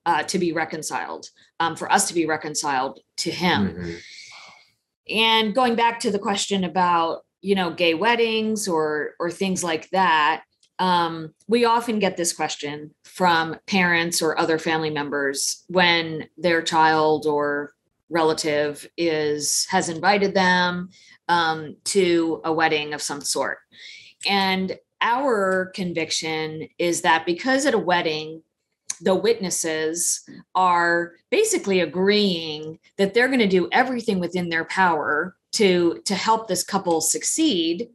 uh, 0.07 0.25
to 0.25 0.38
be 0.38 0.53
reconciled, 0.53 1.29
um, 1.61 1.77
for 1.77 1.90
us 1.90 2.09
to 2.09 2.14
be 2.14 2.27
reconciled 2.27 3.01
to 3.18 3.31
Him. 3.31 3.75
mhm. 3.75 4.01
And 5.09 5.55
going 5.55 5.77
back 5.77 6.01
to 6.01 6.11
the 6.11 6.18
question 6.18 6.64
about 6.64 7.25
you 7.44 7.54
know 7.54 7.70
gay 7.70 7.92
weddings 7.92 8.66
or 8.66 9.14
or 9.20 9.30
things 9.30 9.62
like 9.62 9.90
that, 9.90 10.44
um, 10.78 11.35
we 11.46 11.66
often 11.66 11.98
get 11.98 12.16
this 12.16 12.33
question 12.33 12.90
from 13.04 13.57
parents 13.66 14.22
or 14.22 14.38
other 14.38 14.59
family 14.59 14.90
members 14.90 15.64
when 15.68 16.26
their 16.38 16.62
child 16.62 17.26
or 17.26 17.74
relative 18.09 18.88
is 18.96 19.66
has 19.68 19.90
invited 19.90 20.35
them 20.35 20.88
um, 21.28 21.76
to 21.85 22.40
a 22.44 22.52
wedding 22.52 22.94
of 22.94 23.02
some 23.02 23.20
sort. 23.20 23.59
And 24.26 24.78
our 25.02 25.70
conviction 25.74 26.68
is 26.78 27.02
that 27.02 27.26
because 27.26 27.66
at 27.66 27.74
a 27.74 27.78
wedding 27.78 28.42
the 29.00 29.14
witnesses 29.14 30.22
are 30.54 31.12
basically 31.30 31.80
agreeing 31.80 32.78
that 32.96 33.12
they're 33.12 33.26
going 33.26 33.40
to 33.40 33.46
do 33.48 33.68
everything 33.72 34.20
within 34.20 34.48
their 34.48 34.64
power 34.64 35.37
to 35.55 36.01
to 36.05 36.14
help 36.14 36.47
this 36.49 36.62
couple 36.64 37.01
succeed 37.01 37.88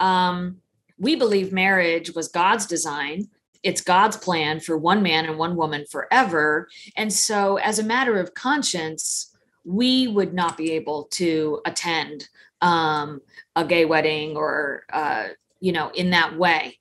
um, 0.00 0.56
we 0.98 1.16
believe 1.16 1.52
marriage 1.52 2.14
was 2.14 2.28
god's 2.28 2.66
design. 2.66 3.28
It's 3.62 3.80
god's 3.80 4.16
plan 4.16 4.60
for 4.60 4.76
one 4.76 5.02
man 5.02 5.24
and 5.24 5.38
one 5.38 5.56
woman 5.56 5.84
forever. 5.90 6.68
And 6.96 7.12
so 7.12 7.56
as 7.56 7.78
a 7.78 7.82
matter 7.82 8.18
of 8.20 8.34
conscience 8.34 9.30
we 9.64 10.06
would 10.08 10.34
not 10.34 10.56
be 10.56 10.72
able 10.72 11.04
to 11.12 11.60
attend 11.64 12.28
um, 12.60 13.20
a 13.56 13.64
gay 13.64 13.84
wedding 13.86 14.36
or 14.36 14.84
uh, 14.92 15.28
you 15.60 15.72
know 15.72 15.90
in 15.94 16.10
that 16.10 16.36
way. 16.38 16.78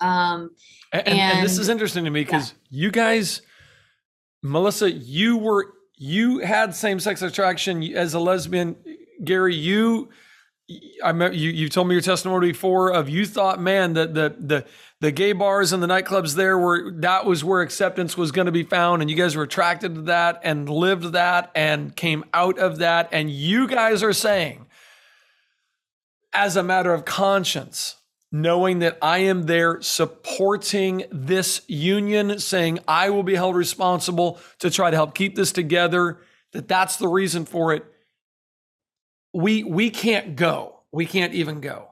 Um, 0.00 0.50
And, 0.92 1.08
and- 1.08 1.18
and 1.38 1.44
this 1.44 1.58
is 1.58 1.68
interesting 1.68 2.04
to 2.04 2.10
me 2.10 2.22
because 2.24 2.54
you 2.70 2.90
guys, 2.90 3.42
Melissa, 4.42 4.90
you 4.90 5.36
were 5.38 5.72
you 5.98 6.38
had 6.40 6.74
same 6.74 7.00
sex 7.00 7.22
attraction 7.22 7.82
as 7.94 8.12
a 8.14 8.20
lesbian. 8.20 8.76
Garry, 9.24 9.54
you, 9.54 10.10
I 11.02 11.12
met 11.12 11.34
you. 11.34 11.50
You 11.50 11.68
told 11.68 11.88
me 11.88 11.94
your 11.94 12.02
testimony 12.02 12.48
before 12.48 12.90
of 12.90 13.08
you 13.08 13.26
thought, 13.26 13.60
man, 13.60 13.94
that 13.94 14.14
the 14.14 14.34
the 14.38 14.64
the 15.00 15.12
gay 15.12 15.32
bars 15.32 15.72
and 15.72 15.82
the 15.82 15.86
nightclubs 15.86 16.34
there 16.34 16.58
were 16.58 16.90
that 17.00 17.24
was 17.24 17.44
where 17.44 17.62
acceptance 17.62 18.16
was 18.16 18.32
going 18.32 18.46
to 18.46 18.52
be 18.52 18.62
found, 18.62 19.02
and 19.02 19.10
you 19.10 19.16
guys 19.16 19.36
were 19.36 19.44
attracted 19.44 19.94
to 19.94 20.02
that 20.02 20.40
and 20.42 20.68
lived 20.68 21.12
that 21.12 21.50
and 21.54 21.94
came 21.94 22.24
out 22.34 22.58
of 22.58 22.78
that, 22.78 23.08
and 23.12 23.30
you 23.30 23.68
guys 23.68 24.02
are 24.02 24.12
saying, 24.12 24.66
as 26.32 26.56
a 26.56 26.62
matter 26.62 26.92
of 26.92 27.04
conscience 27.04 27.96
knowing 28.32 28.80
that 28.80 28.98
I 29.00 29.18
am 29.18 29.44
there 29.44 29.80
supporting 29.80 31.04
this 31.10 31.62
union, 31.68 32.38
saying 32.38 32.80
I 32.86 33.10
will 33.10 33.22
be 33.22 33.34
held 33.34 33.56
responsible 33.56 34.38
to 34.58 34.70
try 34.70 34.90
to 34.90 34.96
help 34.96 35.14
keep 35.14 35.36
this 35.36 35.52
together, 35.52 36.18
that 36.52 36.68
that's 36.68 36.96
the 36.96 37.08
reason 37.08 37.44
for 37.44 37.72
it. 37.72 37.84
We 39.32 39.62
we 39.64 39.90
can't 39.90 40.36
go. 40.36 40.80
We 40.92 41.06
can't 41.06 41.34
even 41.34 41.60
go. 41.60 41.88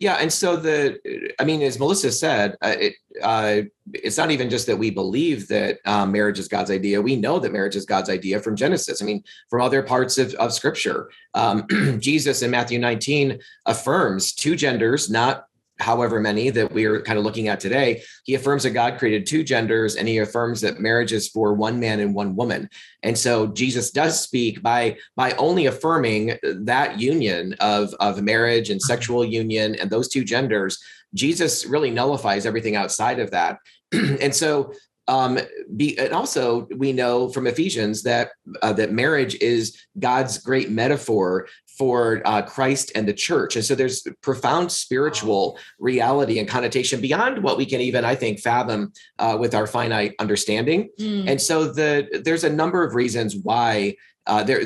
Yeah, 0.00 0.14
and 0.14 0.32
so 0.32 0.56
the, 0.56 0.98
I 1.38 1.44
mean, 1.44 1.62
as 1.62 1.78
Melissa 1.78 2.10
said, 2.10 2.56
uh, 2.62 2.74
it, 2.78 2.94
uh, 3.22 3.62
it's 3.94 4.16
not 4.16 4.30
even 4.30 4.50
just 4.50 4.66
that 4.66 4.76
we 4.76 4.90
believe 4.90 5.46
that 5.48 5.78
um, 5.84 6.10
marriage 6.10 6.38
is 6.38 6.48
God's 6.48 6.70
idea. 6.70 7.00
We 7.00 7.16
know 7.16 7.38
that 7.38 7.52
marriage 7.52 7.76
is 7.76 7.84
God's 7.84 8.10
idea 8.10 8.40
from 8.40 8.56
Genesis. 8.56 9.00
I 9.00 9.04
mean, 9.04 9.22
from 9.48 9.62
other 9.62 9.82
parts 9.82 10.18
of, 10.18 10.34
of 10.34 10.52
Scripture, 10.52 11.10
um, 11.34 11.66
Jesus 12.00 12.42
in 12.42 12.50
Matthew 12.50 12.78
19 12.78 13.38
affirms 13.66 14.32
two 14.32 14.56
genders, 14.56 15.08
not 15.08 15.46
however 15.80 16.20
many 16.20 16.50
that 16.50 16.72
we 16.72 16.84
are 16.84 17.00
kind 17.00 17.18
of 17.18 17.24
looking 17.24 17.48
at 17.48 17.60
today. 17.60 18.02
He 18.24 18.34
affirms 18.34 18.62
that 18.62 18.70
God 18.70 18.98
created 18.98 19.26
two 19.26 19.42
genders, 19.42 19.96
and 19.96 20.06
he 20.06 20.18
affirms 20.18 20.60
that 20.60 20.80
marriage 20.80 21.12
is 21.12 21.28
for 21.28 21.54
one 21.54 21.80
man 21.80 22.00
and 22.00 22.14
one 22.14 22.36
woman. 22.36 22.68
And 23.02 23.16
so 23.16 23.46
Jesus 23.48 23.90
does 23.90 24.20
speak 24.20 24.62
by 24.62 24.96
by 25.16 25.32
only 25.32 25.66
affirming 25.66 26.38
that 26.42 27.00
union 27.00 27.54
of 27.60 27.94
of 27.94 28.22
marriage 28.22 28.70
and 28.70 28.80
sexual 28.80 29.24
union 29.24 29.74
and 29.76 29.90
those 29.90 30.08
two 30.08 30.24
genders. 30.24 30.78
Jesus 31.14 31.66
really 31.66 31.90
nullifies 31.90 32.46
everything 32.46 32.76
outside 32.76 33.18
of 33.18 33.30
that. 33.32 33.58
and 33.92 34.34
so 34.34 34.72
um 35.08 35.38
be 35.76 35.98
and 35.98 36.12
also 36.12 36.68
we 36.76 36.92
know 36.92 37.28
from 37.30 37.46
ephesians 37.46 38.02
that 38.02 38.30
uh, 38.62 38.72
that 38.72 38.92
marriage 38.92 39.34
is 39.36 39.76
god's 39.98 40.38
great 40.38 40.70
metaphor 40.70 41.48
for 41.80 41.98
uh, 42.30 42.42
christ 42.54 42.86
and 42.94 43.04
the 43.10 43.16
church 43.28 43.52
and 43.56 43.64
so 43.68 43.74
there's 43.74 43.98
profound 44.28 44.66
spiritual 44.70 45.58
reality 45.90 46.38
and 46.40 46.46
connotation 46.56 47.00
beyond 47.00 47.34
what 47.42 47.56
we 47.60 47.64
can 47.72 47.80
even 47.88 48.02
i 48.04 48.14
think 48.22 48.34
fathom 48.38 48.80
uh, 49.18 49.36
with 49.42 49.52
our 49.58 49.66
finite 49.76 50.12
understanding 50.24 50.80
Mm. 51.00 51.24
and 51.30 51.38
so 51.48 51.56
the 51.80 52.20
there's 52.26 52.44
a 52.44 52.54
number 52.62 52.80
of 52.86 52.90
reasons 53.02 53.30
why 53.48 53.96
uh, 54.26 54.42
there 54.48 54.62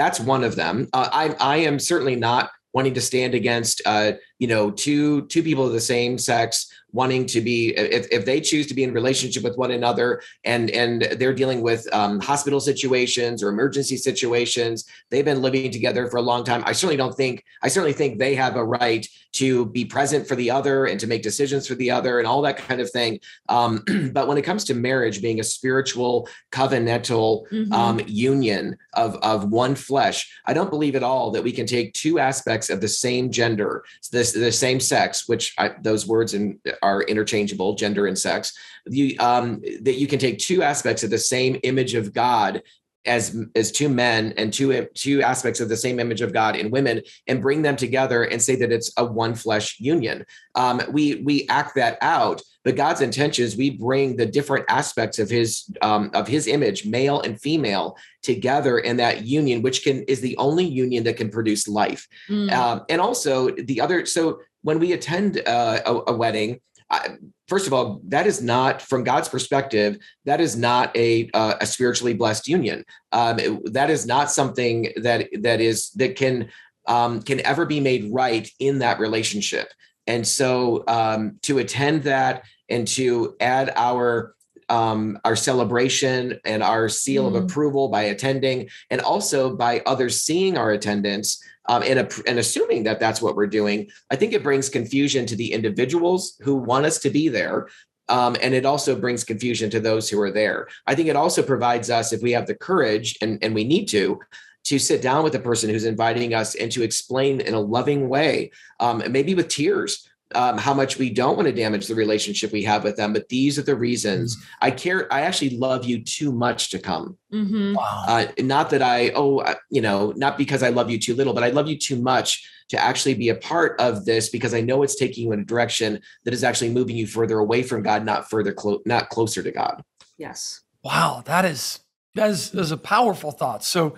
that's 0.00 0.20
one 0.20 0.44
of 0.48 0.54
them. 0.62 0.76
Uh, 0.98 1.08
I 1.22 1.24
I 1.54 1.56
am 1.68 1.76
certainly 1.90 2.16
not 2.28 2.44
wanting 2.76 2.94
to 2.94 3.00
stand 3.10 3.32
against 3.34 3.76
uh, 3.92 4.12
you 4.38 4.46
know 4.46 4.70
two 4.70 5.22
two 5.26 5.42
people 5.42 5.66
of 5.66 5.72
the 5.72 5.80
same 5.80 6.18
sex 6.18 6.72
wanting 6.92 7.26
to 7.26 7.42
be 7.42 7.76
if, 7.76 8.06
if 8.10 8.24
they 8.24 8.40
choose 8.40 8.66
to 8.66 8.72
be 8.72 8.82
in 8.82 8.94
relationship 8.94 9.42
with 9.42 9.58
one 9.58 9.70
another 9.72 10.22
and 10.44 10.70
and 10.70 11.02
they're 11.18 11.34
dealing 11.34 11.60
with 11.60 11.86
um, 11.92 12.18
hospital 12.20 12.60
situations 12.60 13.42
or 13.42 13.50
emergency 13.50 13.96
situations 13.96 14.84
they've 15.10 15.24
been 15.24 15.42
living 15.42 15.70
together 15.70 16.06
for 16.08 16.16
a 16.16 16.22
long 16.22 16.44
time 16.44 16.62
i 16.64 16.72
certainly 16.72 16.96
don't 16.96 17.14
think 17.14 17.44
i 17.62 17.68
certainly 17.68 17.92
think 17.92 18.18
they 18.18 18.34
have 18.34 18.56
a 18.56 18.64
right 18.64 19.06
to 19.32 19.66
be 19.66 19.84
present 19.84 20.26
for 20.26 20.34
the 20.34 20.50
other 20.50 20.86
and 20.86 20.98
to 20.98 21.06
make 21.06 21.22
decisions 21.22 21.66
for 21.66 21.74
the 21.74 21.90
other 21.90 22.18
and 22.18 22.26
all 22.26 22.40
that 22.40 22.56
kind 22.56 22.80
of 22.80 22.90
thing 22.90 23.20
um, 23.50 23.82
but 24.12 24.26
when 24.26 24.38
it 24.38 24.42
comes 24.42 24.64
to 24.64 24.74
marriage 24.74 25.20
being 25.20 25.40
a 25.40 25.44
spiritual 25.44 26.26
covenantal 26.52 27.46
Mhm. 27.52 27.72
um, 27.72 28.00
union 28.06 28.76
of 28.94 29.16
of 29.16 29.50
one 29.50 29.74
flesh. 29.74 30.30
I 30.46 30.54
don't 30.54 30.70
believe 30.70 30.96
at 30.96 31.02
all 31.02 31.30
that 31.32 31.44
we 31.44 31.52
can 31.52 31.66
take 31.66 31.92
two 31.92 32.18
aspects 32.18 32.70
of 32.70 32.80
the 32.80 32.88
same 32.88 33.30
gender, 33.30 33.84
this 34.32 34.42
the 34.44 34.52
same 34.52 34.80
sex, 34.80 35.28
which 35.28 35.54
I, 35.58 35.72
those 35.82 36.06
words 36.06 36.34
in, 36.34 36.60
are 36.82 37.02
interchangeable, 37.02 37.74
gender 37.74 38.06
and 38.06 38.18
sex. 38.18 38.52
You 38.86 39.16
um, 39.18 39.60
that 39.82 39.98
you 39.98 40.06
can 40.06 40.18
take 40.18 40.38
two 40.38 40.62
aspects 40.62 41.02
of 41.02 41.10
the 41.10 41.18
same 41.18 41.58
image 41.62 41.94
of 41.94 42.12
God 42.12 42.62
as 43.06 43.36
as 43.54 43.72
two 43.72 43.88
men 43.88 44.34
and 44.36 44.52
two 44.52 44.86
two 44.94 45.22
aspects 45.22 45.60
of 45.60 45.68
the 45.68 45.76
same 45.76 45.98
image 45.98 46.20
of 46.20 46.32
God 46.32 46.56
in 46.56 46.70
women 46.70 47.02
and 47.26 47.42
bring 47.42 47.62
them 47.62 47.76
together 47.76 48.24
and 48.24 48.40
say 48.40 48.56
that 48.56 48.72
it's 48.72 48.92
a 48.96 49.04
one 49.04 49.34
flesh 49.34 49.80
union. 49.80 50.24
Um, 50.54 50.80
we 50.90 51.16
we 51.16 51.46
act 51.48 51.74
that 51.76 51.98
out, 52.00 52.42
but 52.68 52.76
God's 52.76 53.00
intention 53.00 53.46
is 53.46 53.56
we 53.56 53.70
bring 53.70 54.16
the 54.16 54.26
different 54.26 54.66
aspects 54.68 55.18
of 55.18 55.30
His 55.30 55.74
um, 55.80 56.10
of 56.12 56.28
His 56.28 56.46
image, 56.46 56.84
male 56.84 57.22
and 57.22 57.40
female, 57.40 57.96
together 58.22 58.76
in 58.76 58.98
that 58.98 59.24
union, 59.24 59.62
which 59.62 59.84
can 59.84 60.02
is 60.02 60.20
the 60.20 60.36
only 60.36 60.66
union 60.66 61.02
that 61.04 61.16
can 61.16 61.30
produce 61.30 61.66
life. 61.66 62.06
Mm. 62.28 62.52
Um, 62.52 62.84
and 62.90 63.00
also 63.00 63.48
the 63.52 63.80
other. 63.80 64.04
So 64.04 64.40
when 64.60 64.80
we 64.80 64.92
attend 64.92 65.40
uh, 65.46 65.80
a, 65.86 66.12
a 66.12 66.14
wedding. 66.14 66.60
I, 66.90 67.16
first 67.48 67.66
of 67.66 67.72
all, 67.72 68.00
that 68.08 68.26
is 68.26 68.42
not, 68.42 68.80
from 68.80 69.04
God's 69.04 69.28
perspective, 69.28 69.98
that 70.24 70.40
is 70.40 70.54
not 70.54 70.94
a 70.94 71.30
uh, 71.32 71.54
a 71.62 71.66
spiritually 71.66 72.12
blessed 72.12 72.48
union. 72.48 72.84
Um, 73.12 73.38
it, 73.38 73.72
that 73.72 73.88
is 73.88 74.04
not 74.04 74.30
something 74.30 74.92
that 74.96 75.28
that 75.40 75.62
is 75.62 75.90
that 75.92 76.16
can 76.16 76.50
um, 76.86 77.22
can 77.22 77.40
ever 77.46 77.64
be 77.64 77.80
made 77.80 78.12
right 78.12 78.46
in 78.58 78.80
that 78.80 78.98
relationship. 78.98 79.68
And 80.06 80.26
so, 80.26 80.84
um, 80.88 81.38
to 81.42 81.58
attend 81.58 82.02
that 82.04 82.42
and 82.68 82.86
to 82.88 83.36
add 83.40 83.72
our 83.76 84.34
um, 84.70 85.18
our 85.24 85.36
celebration 85.36 86.38
and 86.44 86.62
our 86.62 86.90
seal 86.90 87.24
mm. 87.24 87.28
of 87.28 87.42
approval 87.42 87.88
by 87.88 88.02
attending, 88.02 88.68
and 88.90 89.00
also 89.00 89.56
by 89.56 89.80
others 89.86 90.20
seeing 90.20 90.58
our 90.58 90.72
attendance 90.72 91.42
um, 91.68 91.82
and, 91.82 91.98
and 92.26 92.38
assuming 92.38 92.82
that 92.84 93.00
that's 93.00 93.22
what 93.22 93.36
we're 93.36 93.46
doing, 93.46 93.88
I 94.10 94.16
think 94.16 94.32
it 94.32 94.42
brings 94.42 94.68
confusion 94.68 95.26
to 95.26 95.36
the 95.36 95.52
individuals 95.52 96.36
who 96.42 96.56
want 96.56 96.86
us 96.86 96.98
to 97.00 97.10
be 97.10 97.28
there. 97.28 97.68
Um, 98.10 98.36
and 98.40 98.54
it 98.54 98.64
also 98.64 98.98
brings 98.98 99.22
confusion 99.22 99.68
to 99.70 99.80
those 99.80 100.08
who 100.08 100.18
are 100.20 100.30
there. 100.30 100.68
I 100.86 100.94
think 100.94 101.08
it 101.08 101.16
also 101.16 101.42
provides 101.42 101.90
us, 101.90 102.12
if 102.12 102.22
we 102.22 102.32
have 102.32 102.46
the 102.46 102.54
courage 102.54 103.16
and, 103.20 103.38
and 103.42 103.54
we 103.54 103.64
need 103.64 103.86
to, 103.88 104.18
to 104.64 104.78
sit 104.78 105.02
down 105.02 105.24
with 105.24 105.34
the 105.34 105.38
person 105.38 105.68
who's 105.68 105.84
inviting 105.84 106.32
us 106.32 106.54
and 106.54 106.72
to 106.72 106.82
explain 106.82 107.42
in 107.42 107.52
a 107.52 107.60
loving 107.60 108.08
way, 108.08 108.50
um, 108.80 109.02
maybe 109.10 109.34
with 109.34 109.48
tears, 109.48 110.08
um, 110.34 110.58
how 110.58 110.74
much 110.74 110.98
we 110.98 111.10
don't 111.10 111.36
want 111.36 111.46
to 111.46 111.52
damage 111.54 111.86
the 111.86 111.94
relationship 111.94 112.52
we 112.52 112.62
have 112.64 112.84
with 112.84 112.96
them. 112.96 113.12
But 113.12 113.28
these 113.28 113.58
are 113.58 113.62
the 113.62 113.76
reasons 113.76 114.36
mm-hmm. 114.36 114.64
I 114.66 114.70
care. 114.70 115.12
I 115.12 115.22
actually 115.22 115.56
love 115.56 115.84
you 115.84 116.02
too 116.02 116.32
much 116.32 116.70
to 116.70 116.78
come. 116.78 117.16
Mm-hmm. 117.32 117.74
Wow. 117.74 118.04
Uh, 118.06 118.26
not 118.40 118.70
that 118.70 118.82
I, 118.82 119.10
oh, 119.14 119.54
you 119.70 119.80
know, 119.80 120.12
not 120.16 120.36
because 120.36 120.62
I 120.62 120.68
love 120.68 120.90
you 120.90 120.98
too 120.98 121.14
little, 121.14 121.32
but 121.32 121.44
I 121.44 121.50
love 121.50 121.68
you 121.68 121.78
too 121.78 122.00
much 122.00 122.48
to 122.68 122.78
actually 122.78 123.14
be 123.14 123.30
a 123.30 123.34
part 123.34 123.80
of 123.80 124.04
this 124.04 124.28
because 124.28 124.52
I 124.52 124.60
know 124.60 124.82
it's 124.82 124.96
taking 124.96 125.24
you 125.24 125.32
in 125.32 125.40
a 125.40 125.44
direction 125.44 126.00
that 126.24 126.34
is 126.34 126.44
actually 126.44 126.70
moving 126.70 126.96
you 126.96 127.06
further 127.06 127.38
away 127.38 127.62
from 127.62 127.82
God, 127.82 128.04
not 128.04 128.28
further, 128.28 128.52
clo- 128.52 128.82
not 128.84 129.08
closer 129.08 129.42
to 129.42 129.50
God. 129.50 129.82
Yes. 130.18 130.60
Wow. 130.84 131.22
That 131.24 131.46
is, 131.46 131.80
that 132.14 132.28
is, 132.30 132.50
that 132.50 132.60
is 132.60 132.72
a 132.72 132.76
powerful 132.76 133.30
thought. 133.30 133.64
So 133.64 133.94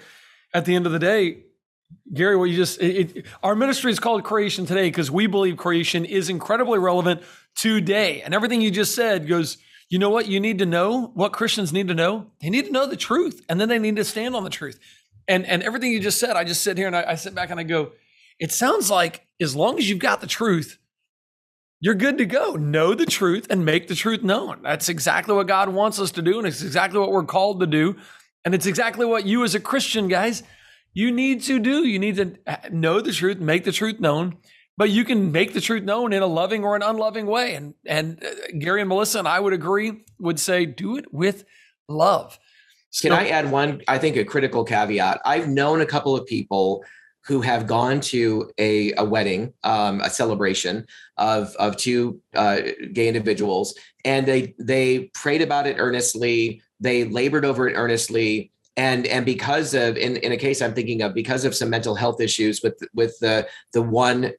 at 0.55 0.65
the 0.65 0.77
end 0.77 0.87
of 0.87 0.93
the 0.93 0.99
day, 1.01 1.45
Garry, 2.13 2.37
what 2.37 2.51
you 2.51 2.57
just 2.57 2.81
it, 2.81 3.17
it, 3.17 3.27
our 3.43 3.55
ministry 3.55 3.93
is 3.93 4.01
called 4.01 4.25
Creation 4.25 4.67
Today 4.67 4.89
because 4.89 5.11
we 5.11 5.27
believe 5.27 5.57
creation 5.57 6.05
is 6.05 6.29
incredibly 6.29 6.79
relevant 6.79 7.23
today. 7.57 8.23
And 8.23 8.35
everything 8.35 8.61
you 8.61 8.71
just 8.71 8.95
said 8.95 9.29
goes, 9.29 9.59
you 9.89 9.99
know 9.99 10.11
what 10.11 10.27
you 10.27 10.41
need 10.41 10.59
to 10.59 10.67
know? 10.67 11.11
What 11.15 11.33
Christians 11.33 11.73
need 11.73 11.89
to 11.89 11.95
know? 11.95 12.27
They 12.41 12.51
need 12.51 12.67
to 12.67 12.73
know 12.73 12.87
the 12.87 12.97
truth, 12.97 13.45
and 13.49 13.61
then 13.61 13.69
they 13.69 13.79
need 13.79 13.97
to 13.97 14.05
stand 14.05 14.35
on 14.35 14.45
the 14.45 14.51
truth. 14.51 14.79
And 15.29 15.47
and 15.47 15.63
everything 15.63 15.93
you 15.93 16.01
just 16.01 16.19
said, 16.19 16.37
I 16.37 16.45
just 16.45 16.63
sit 16.63 16.79
here 16.79 16.87
and 16.87 16.97
I, 16.97 17.05
I 17.09 17.15
sit 17.15 17.35
back 17.35 17.51
and 17.51 17.61
I 17.61 17.65
go, 17.65 17.93
it 18.39 18.53
sounds 18.53 18.91
like 18.91 19.27
as 19.41 19.55
long 19.55 19.79
as 19.79 19.89
you've 19.89 19.99
got 19.99 20.21
the 20.21 20.27
truth, 20.27 20.79
you're 21.81 21.95
good 21.95 22.19
to 22.19 22.27
go. 22.27 22.55
Know 22.55 22.95
the 22.95 23.07
truth 23.07 23.47
and 23.51 23.65
make 23.65 23.89
the 23.89 23.95
truth 23.95 24.23
known. 24.23 24.61
That's 24.63 24.89
exactly 24.89 25.35
what 25.35 25.47
God 25.47 25.69
wants 25.71 25.99
us 25.99 26.11
to 26.13 26.23
do, 26.23 26.39
and 26.39 26.47
it's 26.47 26.63
exactly 26.63 26.99
what 26.99 27.11
we're 27.13 27.25
called 27.25 27.61
to 27.61 27.67
do. 27.67 27.97
And 28.45 28.55
it's 28.55 28.67
exactly 28.67 29.05
what 29.05 29.27
you 29.27 29.45
as 29.45 29.55
a 29.55 29.61
Christian, 29.61 30.09
guys, 30.09 30.43
you 30.93 31.13
need 31.13 31.43
to 31.43 31.59
do. 31.59 31.87
You 31.87 31.99
need 31.99 32.17
to 32.17 32.37
uh, 32.47 32.57
know 32.71 33.01
the 33.01 33.13
truth, 33.13 33.39
make 33.39 33.65
the 33.65 33.73
truth 33.73 34.01
known, 34.01 34.37
but 34.77 34.91
you 34.91 35.05
can 35.05 35.33
make 35.33 35.55
the 35.55 35.61
truth 35.61 35.83
known 35.83 36.13
in 36.13 36.23
a 36.23 36.27
loving 36.27 36.65
or 36.65 36.77
an 36.77 36.83
unloving 36.83 37.27
way. 37.27 37.55
And 37.55 37.75
and 37.87 38.23
uh, 38.25 38.29
Garry 38.59 38.81
and 38.81 38.89
Melissa 38.89 39.21
and 39.21 39.29
I 39.29 39.41
would 39.41 39.53
agree 39.53 40.05
would 40.19 40.41
say 40.41 40.67
do 40.67 40.97
it 40.97 41.13
with 41.13 41.45
love. 41.89 42.39
So, 42.91 43.09
can 43.09 43.19
I 43.19 43.29
add 43.29 43.51
one? 43.51 43.83
I 43.87 43.99
think 43.99 44.17
a 44.17 44.25
critical 44.25 44.65
caveat. 44.65 45.21
I've 45.25 45.49
known 45.49 45.81
a 45.81 45.87
couple 45.87 46.17
of 46.17 46.27
people 46.27 46.85
who 47.27 47.41
have 47.43 47.67
gone 47.67 48.01
to 48.01 48.51
a, 48.59 48.93
a 48.95 49.05
wedding, 49.05 49.53
um, 49.63 50.01
a 50.01 50.11
celebration 50.11 50.87
of 51.17 51.55
of 51.57 51.77
two 51.77 52.21
uh, 52.35 52.61
gay 52.93 53.07
individuals, 53.07 53.75
and 54.05 54.27
they 54.27 54.55
they 54.59 55.11
prayed 55.15 55.43
about 55.43 55.69
it 55.69 55.77
earnestly. 55.79 56.63
They 56.81 57.05
labored 57.05 57.45
over 57.45 57.69
it 57.69 57.75
earnestly 57.75 58.51
and 58.81 59.07
and 59.09 59.27
because 59.27 59.75
of 59.75 59.99
in, 59.99 60.17
in 60.17 60.33
a 60.33 60.37
case 60.37 60.63
i'm 60.63 60.73
thinking 60.73 61.03
of 61.03 61.13
because 61.13 61.45
of 61.45 61.55
some 61.55 61.69
mental 61.69 61.95
health 61.95 62.21
issues 62.21 62.63
with 62.63 62.83
with 62.95 63.19
the 63.21 63.47
the 63.75 63.83
one 63.83 64.33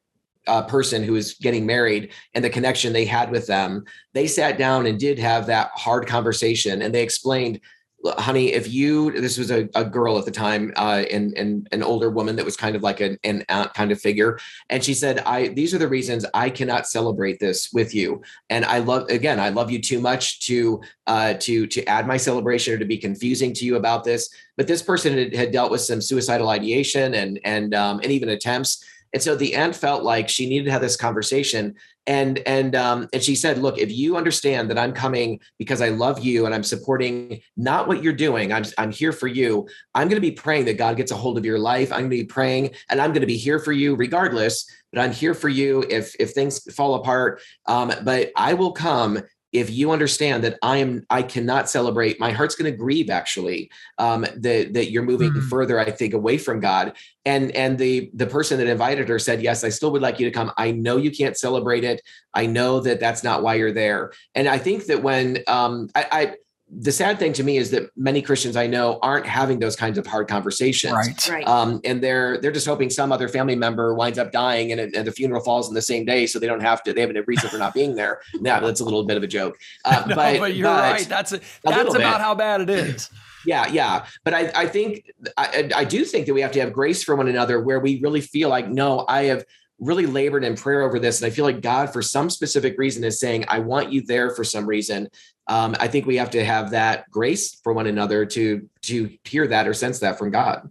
uh, 0.48 0.62
person 0.62 1.04
who 1.04 1.12
was 1.12 1.34
getting 1.34 1.64
married 1.64 2.10
and 2.34 2.44
the 2.44 2.50
connection 2.50 2.92
they 2.92 3.04
had 3.04 3.30
with 3.30 3.46
them 3.46 3.84
they 4.12 4.26
sat 4.26 4.58
down 4.58 4.86
and 4.86 4.98
did 4.98 5.16
have 5.16 5.46
that 5.46 5.70
hard 5.76 6.08
conversation 6.08 6.82
and 6.82 6.92
they 6.92 7.02
explained 7.02 7.60
honey, 8.04 8.52
if 8.52 8.72
you 8.72 9.12
this 9.12 9.38
was 9.38 9.50
a, 9.50 9.68
a 9.74 9.84
girl 9.84 10.18
at 10.18 10.24
the 10.24 10.30
time, 10.30 10.72
uh, 10.76 11.04
and 11.10 11.32
and 11.36 11.68
an 11.72 11.82
older 11.82 12.10
woman 12.10 12.36
that 12.36 12.44
was 12.44 12.56
kind 12.56 12.76
of 12.76 12.82
like 12.82 13.00
an, 13.00 13.18
an 13.24 13.44
aunt 13.48 13.72
kind 13.74 13.92
of 13.92 14.00
figure, 14.00 14.38
and 14.70 14.82
she 14.82 14.94
said, 14.94 15.20
I 15.20 15.48
these 15.48 15.74
are 15.74 15.78
the 15.78 15.88
reasons 15.88 16.26
I 16.34 16.50
cannot 16.50 16.86
celebrate 16.86 17.38
this 17.38 17.72
with 17.72 17.94
you, 17.94 18.22
and 18.50 18.64
I 18.64 18.78
love 18.78 19.08
again, 19.08 19.38
I 19.40 19.50
love 19.50 19.70
you 19.70 19.80
too 19.80 20.00
much 20.00 20.40
to 20.46 20.80
uh, 21.06 21.34
to 21.34 21.66
to 21.66 21.84
add 21.86 22.06
my 22.06 22.16
celebration 22.16 22.74
or 22.74 22.78
to 22.78 22.84
be 22.84 22.98
confusing 22.98 23.52
to 23.54 23.64
you 23.64 23.76
about 23.76 24.04
this. 24.04 24.28
But 24.56 24.66
this 24.66 24.82
person 24.82 25.16
had, 25.16 25.34
had 25.34 25.52
dealt 25.52 25.70
with 25.70 25.80
some 25.80 26.00
suicidal 26.00 26.48
ideation 26.48 27.14
and 27.14 27.40
and 27.44 27.74
um, 27.74 28.00
and 28.00 28.10
even 28.10 28.30
attempts. 28.30 28.84
And 29.12 29.22
so 29.22 29.36
the 29.36 29.54
aunt 29.54 29.76
felt 29.76 30.02
like 30.02 30.28
she 30.28 30.48
needed 30.48 30.64
to 30.66 30.70
have 30.72 30.80
this 30.80 30.96
conversation. 30.96 31.74
And 32.06 32.40
and 32.46 32.74
um, 32.74 33.08
and 33.12 33.22
she 33.22 33.36
said 33.36 33.58
look 33.58 33.78
if 33.78 33.92
you 33.92 34.16
understand 34.16 34.68
that 34.70 34.78
i'm 34.78 34.92
coming 34.92 35.38
because 35.56 35.80
i 35.80 35.88
love 35.88 36.18
you 36.18 36.46
and 36.46 36.54
i'm 36.54 36.64
supporting 36.64 37.40
not 37.56 37.86
what 37.86 38.02
you're 38.02 38.12
doing 38.12 38.52
i'm 38.52 38.64
i'm 38.76 38.90
here 38.90 39.12
for 39.12 39.28
you 39.28 39.68
i'm 39.94 40.08
going 40.08 40.20
to 40.20 40.28
be 40.28 40.32
praying 40.32 40.64
that 40.64 40.78
god 40.78 40.96
gets 40.96 41.12
a 41.12 41.16
hold 41.16 41.38
of 41.38 41.44
your 41.44 41.60
life. 41.60 41.92
I'm 41.92 42.00
going 42.00 42.10
to 42.10 42.16
be 42.16 42.24
praying 42.24 42.70
and 42.90 43.00
i'm 43.00 43.12
going 43.12 43.20
to 43.20 43.26
be 43.28 43.36
here 43.36 43.60
for 43.60 43.70
you 43.70 43.94
regardless 43.94 44.68
but 44.92 45.00
i'm 45.00 45.12
here 45.12 45.32
for 45.32 45.48
you 45.48 45.84
if 45.88 46.12
if 46.18 46.32
things 46.32 46.60
fall 46.74 46.96
apart. 46.96 47.40
Um, 47.66 47.92
but 48.02 48.32
i 48.34 48.54
will 48.54 48.72
come 48.72 49.22
if 49.52 49.70
you 49.70 49.90
understand 49.90 50.44
that 50.44 50.58
I 50.62 50.78
am, 50.78 51.04
I 51.10 51.22
cannot 51.22 51.68
celebrate. 51.68 52.18
My 52.18 52.32
heart's 52.32 52.54
going 52.54 52.70
to 52.70 52.76
grieve 52.76 53.10
actually 53.10 53.70
um, 53.98 54.22
that 54.36 54.72
that 54.74 54.90
you're 54.90 55.02
moving 55.02 55.30
mm-hmm. 55.30 55.48
further. 55.48 55.78
I 55.78 55.90
think 55.90 56.14
away 56.14 56.38
from 56.38 56.60
God. 56.60 56.96
And 57.26 57.50
and 57.52 57.78
the 57.78 58.10
the 58.14 58.26
person 58.26 58.58
that 58.58 58.66
invited 58.66 59.08
her 59.08 59.18
said, 59.18 59.42
yes, 59.42 59.62
I 59.62 59.68
still 59.68 59.92
would 59.92 60.02
like 60.02 60.18
you 60.18 60.26
to 60.26 60.32
come. 60.32 60.52
I 60.56 60.70
know 60.70 60.96
you 60.96 61.10
can't 61.10 61.36
celebrate 61.36 61.84
it. 61.84 62.00
I 62.32 62.46
know 62.46 62.80
that 62.80 62.98
that's 62.98 63.22
not 63.22 63.42
why 63.42 63.54
you're 63.54 63.72
there. 63.72 64.12
And 64.34 64.48
I 64.48 64.56
think 64.56 64.86
that 64.86 65.02
when 65.02 65.38
um, 65.46 65.90
I, 65.94 66.06
I 66.10 66.34
the 66.74 66.92
sad 66.92 67.18
thing 67.18 67.34
to 67.34 67.44
me 67.44 67.58
is 67.58 67.70
that 67.70 67.90
many 67.96 68.22
Christians 68.22 68.56
I 68.56 68.66
know 68.66 68.98
aren't 69.02 69.26
having 69.26 69.58
those 69.58 69.76
kinds 69.76 69.98
of 69.98 70.06
hard 70.06 70.26
conversations. 70.26 70.92
Right. 70.92 71.28
right. 71.28 71.46
Um, 71.46 71.80
and 71.84 72.02
they're 72.02 72.38
they're 72.38 72.52
just 72.52 72.66
hoping 72.66 72.88
some 72.88 73.12
other 73.12 73.28
family 73.28 73.54
member 73.54 73.94
winds 73.94 74.18
up 74.18 74.32
dying 74.32 74.72
and, 74.72 74.80
and, 74.80 75.06
the 75.06 75.12
funeral 75.12 75.42
falls 75.42 75.68
in 75.68 75.74
the 75.74 75.82
same 75.82 76.04
day, 76.06 76.26
so 76.26 76.38
they 76.38 76.46
don't 76.46 76.62
have 76.62 76.82
to. 76.84 76.92
They 76.92 77.02
have 77.02 77.10
a 77.10 77.22
reason 77.22 77.50
for 77.50 77.58
not 77.58 77.74
being 77.74 77.94
there. 77.94 78.20
Yeah, 78.42 78.58
that's 78.58 78.80
a 78.80 78.84
little 78.84 79.04
bit 79.04 79.16
of 79.16 79.22
a 79.22 79.26
joke. 79.28 79.56
Uh, 79.84 80.04
no, 80.08 80.16
but, 80.16 80.38
but, 80.38 80.54
you're 80.54 80.68
but 80.68 80.80
right. 80.80 81.08
That's 81.08 81.32
a, 81.32 81.40
that's 81.62 81.94
a 81.94 81.98
about 81.98 81.98
bit. 81.98 82.04
how 82.04 82.34
bad 82.34 82.60
it 82.62 82.70
is. 82.70 83.10
Yeah, 83.44 83.66
yeah. 83.72 84.06
But 84.22 84.34
I, 84.34 84.52
I 84.54 84.66
think 84.68 85.10
I, 85.36 85.68
I 85.74 85.84
do 85.84 86.04
think 86.04 86.26
that 86.26 86.34
we 86.34 86.42
have 86.42 86.52
to 86.52 86.60
have 86.60 86.72
grace 86.72 87.02
for 87.02 87.16
one 87.16 87.26
another 87.26 87.60
where 87.60 87.80
we 87.80 88.00
really 88.00 88.20
feel 88.20 88.48
like, 88.48 88.68
no, 88.68 89.04
I 89.08 89.24
have 89.24 89.44
really 89.82 90.06
labored 90.06 90.44
in 90.44 90.54
prayer 90.54 90.82
over 90.82 90.98
this. 90.98 91.20
And 91.20 91.26
I 91.26 91.34
feel 91.34 91.44
like 91.44 91.60
God, 91.60 91.92
for 91.92 92.02
some 92.02 92.30
specific 92.30 92.78
reason, 92.78 93.04
is 93.04 93.18
saying, 93.18 93.44
I 93.48 93.58
want 93.58 93.92
you 93.92 94.00
there 94.02 94.30
for 94.30 94.44
some 94.44 94.66
reason 94.66 95.08
um, 95.48 95.74
I 95.80 95.88
think 95.88 96.06
we 96.06 96.16
have 96.16 96.30
to 96.30 96.44
have 96.44 96.70
that 96.70 97.10
grace 97.10 97.60
for 97.62 97.72
one 97.72 97.86
another 97.86 98.24
to 98.26 98.68
to 98.82 99.16
hear 99.24 99.46
that 99.48 99.66
or 99.66 99.74
sense 99.74 99.98
that 100.00 100.18
from 100.18 100.30
God. 100.30 100.70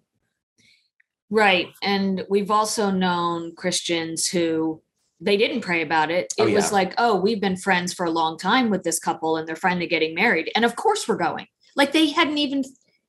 Right, 1.30 1.70
and 1.82 2.24
we've 2.30 2.52
also 2.52 2.90
known 2.90 3.56
Christians 3.56 4.28
who 4.28 4.82
they 5.20 5.38
didn't 5.38 5.62
pray 5.62 5.82
about 5.82 6.10
it. 6.10 6.34
It 6.38 6.44
oh, 6.44 6.46
yeah. 6.46 6.56
was 6.56 6.72
like, 6.72 6.94
oh, 6.98 7.16
we've 7.16 7.40
been 7.40 7.58
friends 7.58 7.94
for 7.94 8.06
a 8.06 8.12
long 8.12 8.38
time 8.38 8.70
with 8.70 8.84
this 8.84 9.00
couple, 9.00 9.38
and 9.38 9.48
they're 9.48 9.56
finally 9.56 9.88
getting 9.88 10.16
married, 10.16 10.52
and 10.56 10.66
of 10.66 10.76
course 10.76 11.08
we're 11.08 11.16
going. 11.16 11.48
Like 11.76 11.92
they 11.92 12.10
hadn't 12.10 12.38
even 12.38 12.64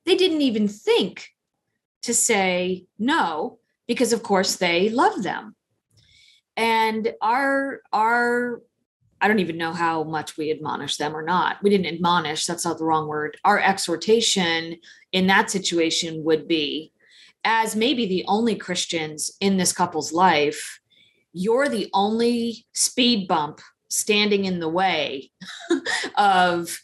they 0.05 0.17
didn't 0.17 0.43
even 0.43 0.67
think 0.69 1.29
to 2.03 2.13
say 2.13 2.87
no 2.99 3.59
because 3.87 4.13
of 4.13 4.25
course 4.25 4.57
they 4.57 4.89
love 4.89 5.23
them 5.23 5.55
and 6.57 7.13
our 7.21 7.81
our 7.93 8.61
I 9.21 9.29
don't 9.29 9.39
even 9.39 9.57
know 9.57 9.73
how 9.73 10.03
much 10.03 10.37
we 10.37 10.51
admonish 10.51 10.97
them 10.97 11.15
or 11.15 11.23
not. 11.23 11.63
We 11.63 11.71
didn't 11.71 11.87
admonish, 11.87 12.45
that's 12.45 12.65
not 12.65 12.79
the 12.79 12.85
wrong 12.85 13.07
word. 13.07 13.37
Our 13.45 13.61
exhortation 13.61 14.79
in 15.13 15.29
that 15.29 15.49
situation 15.49 16.25
would 16.25 16.49
be 16.49 16.93
as 17.45 17.77
maybe 17.77 18.07
the 18.07 18.25
only 18.27 18.57
Christians 18.57 19.31
in 19.41 19.57
this 19.57 19.73
couple's 19.73 20.13
life, 20.13 20.81
you're 21.33 21.69
the 21.69 21.89
only 21.95 22.67
speed 22.73 23.29
bump 23.29 23.61
standing 23.89 24.45
in 24.45 24.59
the 24.59 24.69
way 24.69 25.31
of 26.17 26.77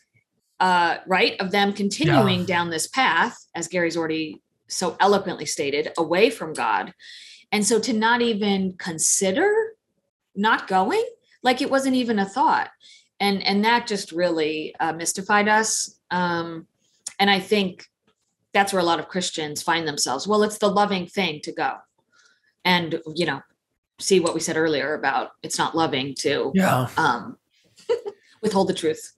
uh, 0.60 0.98
right, 1.06 1.40
of 1.40 1.50
them 1.52 1.72
continuing 1.72 2.40
yeah. 2.40 2.46
down 2.46 2.70
this 2.70 2.88
path, 2.88 3.36
as 3.54 3.68
Garry's 3.68 3.96
already 3.96 4.42
so 4.66 4.96
eloquently 5.00 5.46
stated, 5.46 5.92
away 5.96 6.30
from 6.30 6.52
God. 6.52 6.92
And 7.52 7.66
so 7.66 7.78
to 7.80 7.92
not 7.92 8.20
even 8.20 8.74
consider 8.78 9.50
not 10.34 10.68
going, 10.68 11.04
like 11.42 11.62
it 11.62 11.70
wasn't 11.70 11.96
even 11.96 12.18
a 12.18 12.24
thought. 12.24 12.70
And 13.20 13.42
and 13.44 13.64
that 13.64 13.86
just 13.86 14.12
really 14.12 14.74
uh, 14.78 14.92
mystified 14.92 15.48
us. 15.48 15.98
Um, 16.10 16.66
and 17.18 17.28
I 17.28 17.40
think 17.40 17.86
that's 18.52 18.72
where 18.72 18.80
a 18.80 18.84
lot 18.84 19.00
of 19.00 19.08
Christians 19.08 19.62
find 19.62 19.86
themselves. 19.86 20.26
Well, 20.26 20.42
it's 20.42 20.58
the 20.58 20.70
loving 20.70 21.06
thing 21.06 21.40
to 21.42 21.52
go. 21.52 21.74
And 22.64 23.00
you 23.14 23.26
know, 23.26 23.42
see 23.98 24.20
what 24.20 24.34
we 24.34 24.40
said 24.40 24.56
earlier 24.56 24.94
about 24.94 25.30
it's 25.42 25.58
not 25.58 25.76
loving 25.76 26.14
to 26.16 26.52
yeah. 26.54 26.88
um, 26.96 27.36
withhold 28.42 28.68
the 28.68 28.74
truth. 28.74 29.12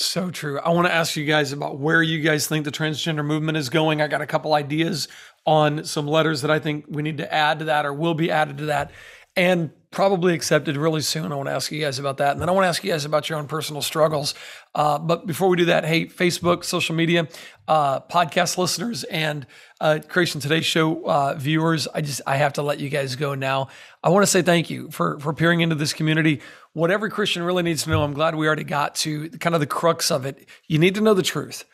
So 0.00 0.30
true. 0.30 0.58
I 0.58 0.70
want 0.70 0.86
to 0.86 0.94
ask 0.94 1.14
you 1.14 1.26
guys 1.26 1.52
about 1.52 1.78
where 1.78 2.02
you 2.02 2.22
guys 2.22 2.46
think 2.46 2.64
the 2.64 2.70
transgender 2.70 3.22
movement 3.22 3.58
is 3.58 3.68
going. 3.68 4.00
I 4.00 4.08
got 4.08 4.22
a 4.22 4.26
couple 4.26 4.54
ideas 4.54 5.08
on 5.44 5.84
some 5.84 6.06
letters 6.06 6.40
that 6.40 6.50
I 6.50 6.58
think 6.58 6.86
we 6.88 7.02
need 7.02 7.18
to 7.18 7.30
add 7.32 7.58
to 7.58 7.66
that 7.66 7.84
or 7.84 7.92
will 7.92 8.14
be 8.14 8.30
added 8.30 8.56
to 8.58 8.64
that 8.66 8.92
and 9.36 9.70
probably 9.90 10.34
accepted 10.34 10.76
really 10.76 11.00
soon. 11.00 11.32
I 11.32 11.34
want 11.34 11.48
to 11.48 11.52
ask 11.52 11.72
you 11.72 11.80
guys 11.80 11.98
about 11.98 12.18
that. 12.18 12.32
And 12.32 12.40
then 12.40 12.48
I 12.48 12.52
want 12.52 12.64
to 12.64 12.68
ask 12.68 12.84
you 12.84 12.90
guys 12.90 13.04
about 13.04 13.28
your 13.28 13.38
own 13.38 13.48
personal 13.48 13.82
struggles. 13.82 14.34
Uh, 14.74 14.98
but 14.98 15.26
before 15.26 15.48
we 15.48 15.56
do 15.56 15.64
that, 15.66 15.84
hey, 15.84 16.06
Facebook, 16.06 16.64
social 16.64 16.94
media, 16.94 17.28
uh, 17.66 18.00
podcast 18.00 18.56
listeners, 18.56 19.02
and 19.04 19.46
uh, 19.80 19.98
Creation 20.06 20.40
Today 20.40 20.60
show 20.60 21.04
uh, 21.04 21.34
viewers, 21.34 21.88
I 21.88 22.02
just 22.02 22.20
I 22.26 22.36
have 22.36 22.52
to 22.54 22.62
let 22.62 22.78
you 22.78 22.88
guys 22.88 23.16
go 23.16 23.34
now. 23.34 23.68
I 24.02 24.10
want 24.10 24.22
to 24.22 24.28
say 24.28 24.42
thank 24.42 24.70
you 24.70 24.90
for 24.90 25.18
for 25.18 25.32
peering 25.32 25.60
into 25.60 25.74
this 25.74 25.92
community. 25.92 26.40
What 26.72 26.92
every 26.92 27.10
Christian 27.10 27.42
really 27.42 27.64
needs 27.64 27.82
to 27.82 27.90
know, 27.90 28.02
I'm 28.04 28.14
glad 28.14 28.36
we 28.36 28.46
already 28.46 28.64
got 28.64 28.94
to 28.96 29.28
kind 29.30 29.54
of 29.56 29.60
the 29.60 29.66
crux 29.66 30.12
of 30.12 30.24
it. 30.24 30.48
You 30.68 30.78
need 30.78 30.94
to 30.94 31.00
know 31.00 31.14
the 31.14 31.22
truth. 31.22 31.64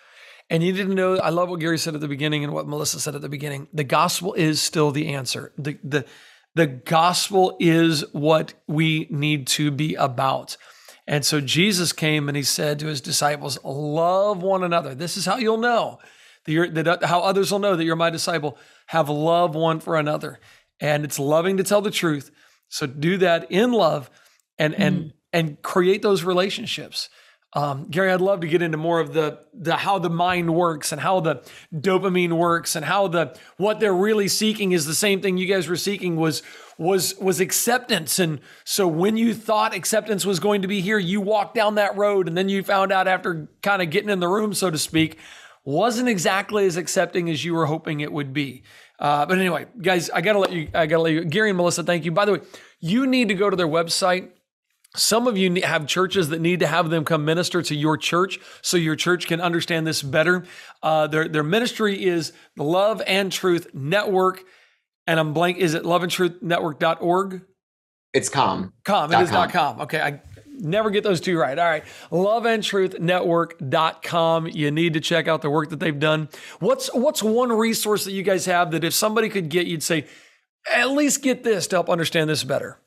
And 0.49 0.63
you 0.63 0.73
need 0.73 0.87
to 0.87 0.95
know, 0.95 1.17
I 1.17 1.31
love 1.31 1.49
what 1.49 1.59
Garry 1.59 1.77
said 1.77 1.97
at 1.97 2.01
the 2.01 2.07
beginning 2.09 2.45
and 2.45 2.53
what 2.53 2.69
Melissa 2.69 3.01
said 3.01 3.17
at 3.17 3.21
the 3.21 3.29
beginning. 3.29 3.67
The 3.73 3.83
gospel 3.83 4.33
is 4.35 4.63
still 4.63 4.93
the 4.93 5.09
answer. 5.09 5.53
The 5.59 5.77
the 5.83 6.07
the 6.57 6.67
gospel 6.67 7.55
is 7.61 8.03
what 8.13 8.55
we 8.67 9.07
need 9.11 9.47
to 9.47 9.71
be 9.71 9.95
about. 9.95 10.57
And 11.07 11.23
so 11.23 11.39
Jesus 11.39 11.93
came 11.93 12.29
and 12.29 12.37
he 12.37 12.43
said 12.43 12.79
to 12.79 12.87
his 12.87 13.03
disciples, 13.03 13.59
Love 13.63 14.43
one 14.43 14.65
another. 14.65 14.95
This 14.95 15.19
is 15.19 15.27
how 15.27 15.37
you'll 15.37 15.59
know 15.59 15.99
that, 16.47 16.53
you're, 16.53 16.69
that 16.71 17.05
how 17.05 17.21
others 17.21 17.53
will 17.53 17.59
know 17.59 17.77
that 17.77 17.85
you're 17.85 17.95
my 17.95 18.09
disciple. 18.09 18.57
Have 18.87 19.11
love 19.11 19.55
one 19.55 19.81
for 19.81 19.97
another. 19.97 20.41
And 20.81 21.05
it's 21.05 21.19
loving 21.19 21.59
to 21.59 21.63
tell 21.63 21.83
the 21.83 21.91
truth. 21.91 22.31
So 22.71 22.87
do 22.87 23.19
that 23.19 23.53
in 23.53 23.73
love 23.73 24.11
and, 24.59 24.73
mm-hmm. 24.73 24.83
and, 24.83 25.13
and 25.35 25.63
create 25.63 26.01
those 26.01 26.25
relationships. 26.25 27.11
Um, 27.57 27.87
Garry, 27.91 28.13
I'd 28.13 28.21
love 28.21 28.41
to 28.41 28.47
get 28.47 28.61
into 28.61 28.77
more 28.77 29.01
of 29.01 29.15
the 29.15 29.39
the 29.55 29.77
how 29.77 29.99
the 29.99 30.11
mind 30.11 30.55
works 30.55 30.93
and 30.93 31.01
how 31.01 31.21
the 31.21 31.43
dopamine 31.75 32.35
works 32.35 32.77
and 32.77 32.85
how 32.85 33.09
the 33.09 33.35
what 33.57 33.81
they're 33.81 33.95
really 33.95 34.29
seeking 34.29 34.73
is 34.73 34.85
the 34.85 34.95
same 34.95 35.23
thing 35.23 35.39
you 35.39 35.47
guys 35.47 35.67
were 35.67 35.77
seeking 35.77 36.17
was 36.17 36.43
was 36.77 37.17
was 37.17 37.41
acceptance. 37.41 38.19
And 38.19 38.41
so 38.65 38.87
when 38.87 39.17
you 39.17 39.33
thought 39.33 39.75
acceptance 39.75 40.27
was 40.27 40.39
going 40.39 40.61
to 40.63 40.69
be 40.69 40.83
here, 40.83 40.99
you 40.99 41.23
walked 41.23 41.55
down 41.55 41.77
that 41.77 41.97
road, 41.97 42.29
and 42.29 42.37
then 42.37 42.51
you 42.51 42.63
found 42.63 42.93
out 42.93 43.09
after 43.09 43.49
kind 43.63 43.81
of 43.81 43.89
getting 43.89 44.11
in 44.11 44.21
the 44.21 44.29
room, 44.29 44.53
so 44.53 44.71
to 44.71 44.77
speak, 44.77 45.17
wasn't 45.65 46.11
exactly 46.11 46.67
as 46.67 46.77
accepting 46.77 47.31
as 47.31 47.43
you 47.43 47.55
were 47.55 47.65
hoping 47.65 48.01
it 48.01 48.13
would 48.13 48.35
be. 48.35 48.65
Uh, 48.99 49.25
but 49.25 49.39
anyway, 49.39 49.65
guys, 49.81 50.11
I 50.11 50.21
gotta 50.21 50.41
let 50.41 50.53
you. 50.53 50.69
I 50.75 50.85
gotta 50.85 51.05
let 51.05 51.15
you. 51.15 51.25
Garry 51.25 51.49
and 51.49 51.57
Melissa, 51.57 51.83
thank 51.83 52.05
you. 52.05 52.13
By 52.13 52.27
the 52.27 52.33
way, 52.35 52.41
you 52.81 53.07
need 53.07 53.29
to 53.29 53.35
go 53.35 53.49
to 53.49 53.57
their 53.57 53.67
website 53.67 54.29
some 54.97 55.27
of 55.27 55.39
you 55.39 55.63
have 55.63 55.87
churches 55.87 56.29
that 56.31 56.41
need 56.41 56.61
to 56.61 56.67
have 56.67 56.91
them 56.91 57.05
come 57.05 57.25
minister 57.25 57.63
to 57.63 57.75
your 57.75 57.97
church 57.97 58.39
so 58.63 58.77
your 58.77 58.97
church 58.97 59.27
can 59.27 59.41
understand 59.41 59.87
this 59.87 60.03
better. 60.03 60.45
Uh, 60.83 61.07
their, 61.07 61.29
their 61.29 61.43
ministry 61.43 62.05
is 62.05 62.33
the 62.57 62.65
Love 62.65 63.03
and 63.07 63.31
Truth 63.31 63.75
Network. 63.75 64.45
And 65.07 65.21
I'm 65.21 65.33
blank. 65.33 65.59
Is 65.59 65.75
it 65.75 65.85
loveandtruthnetwork.org? 65.85 67.43
It's 68.13 68.29
com. 68.29 68.73
Com. 68.85 69.13
It 69.13 69.21
is 69.21 69.31
com. 69.31 69.51
com. 69.51 69.81
Okay. 69.83 70.01
I 70.01 70.21
never 70.59 70.91
get 70.91 71.05
those 71.05 71.21
two 71.21 71.39
right. 71.39 71.57
All 71.59 71.65
right. 71.65 71.85
Loveandtruthnetwork.com. 72.11 74.47
You 74.49 74.71
need 74.71 74.95
to 74.95 75.01
check 75.01 75.29
out 75.29 75.43
the 75.43 75.51
work 75.51 75.69
that 75.71 75.81
they've 75.81 75.99
done. 75.99 76.29
What's 76.61 76.93
what's 76.95 77.23
one 77.23 77.53
resource 77.53 78.05
that 78.05 78.13
you 78.13 78.23
guys 78.23 78.47
have 78.47 78.71
that 78.73 78.85
if 78.85 78.95
somebody 78.95 79.29
could 79.29 79.49
get, 79.49 79.67
you'd 79.67 79.83
say, 79.83 80.07
at 80.73 80.91
least 80.91 81.23
get 81.23 81.45
this 81.45 81.67
to 81.69 81.77
help 81.77 81.91
understand 81.91 82.31
this 82.31 82.43
better? 82.43 82.81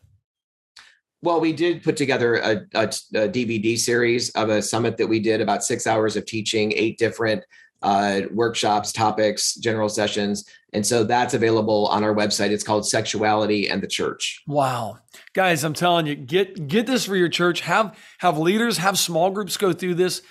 Well, 1.21 1.41
we 1.41 1.51
did 1.51 1.83
put 1.83 1.97
together 1.97 2.35
a, 2.35 2.51
a, 2.73 2.83
a, 2.83 3.27
DVD 3.27 3.77
series 3.77 4.29
of 4.31 4.49
a 4.49 4.61
summit 4.61 4.97
that 4.97 5.07
we 5.07 5.19
did 5.19 5.41
about 5.41 5.63
six 5.63 5.85
hours 5.85 6.15
of 6.15 6.25
teaching, 6.25 6.71
eight 6.75 6.97
different 6.97 7.43
uh, 7.81 8.21
workshops, 8.31 8.91
topics, 8.91 9.55
general 9.55 9.89
sessions. 9.89 10.45
And 10.73 10.85
so 10.85 11.03
that's 11.03 11.33
available 11.33 11.87
on 11.87 12.03
our 12.03 12.13
website. 12.13 12.51
It's 12.51 12.63
called 12.63 12.87
Sexuality 12.87 13.69
and 13.69 13.81
the 13.81 13.87
Church. 13.87 14.41
Wow. 14.47 14.99
Guys, 15.33 15.63
I'm 15.63 15.73
telling 15.73 16.05
you, 16.05 16.15
get 16.15 16.67
get 16.67 16.85
this 16.85 17.05
for 17.05 17.15
your 17.15 17.29
church. 17.29 17.61
Have 17.61 17.97
have 18.19 18.37
leaders, 18.37 18.77
have 18.77 18.97
small 18.97 19.31
groups 19.31 19.57
go 19.57 19.73
through 19.73 19.95
this 19.95 20.21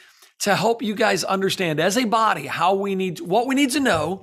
to 0.41 0.55
help 0.55 0.83
you 0.83 0.95
guys 0.95 1.25
understand 1.25 1.81
as 1.81 1.97
a 1.97 2.05
body 2.05 2.47
how 2.47 2.75
we 2.75 2.95
need 2.95 3.21
what 3.21 3.47
we 3.47 3.55
need 3.55 3.71
to 3.71 3.81
know 3.81 4.23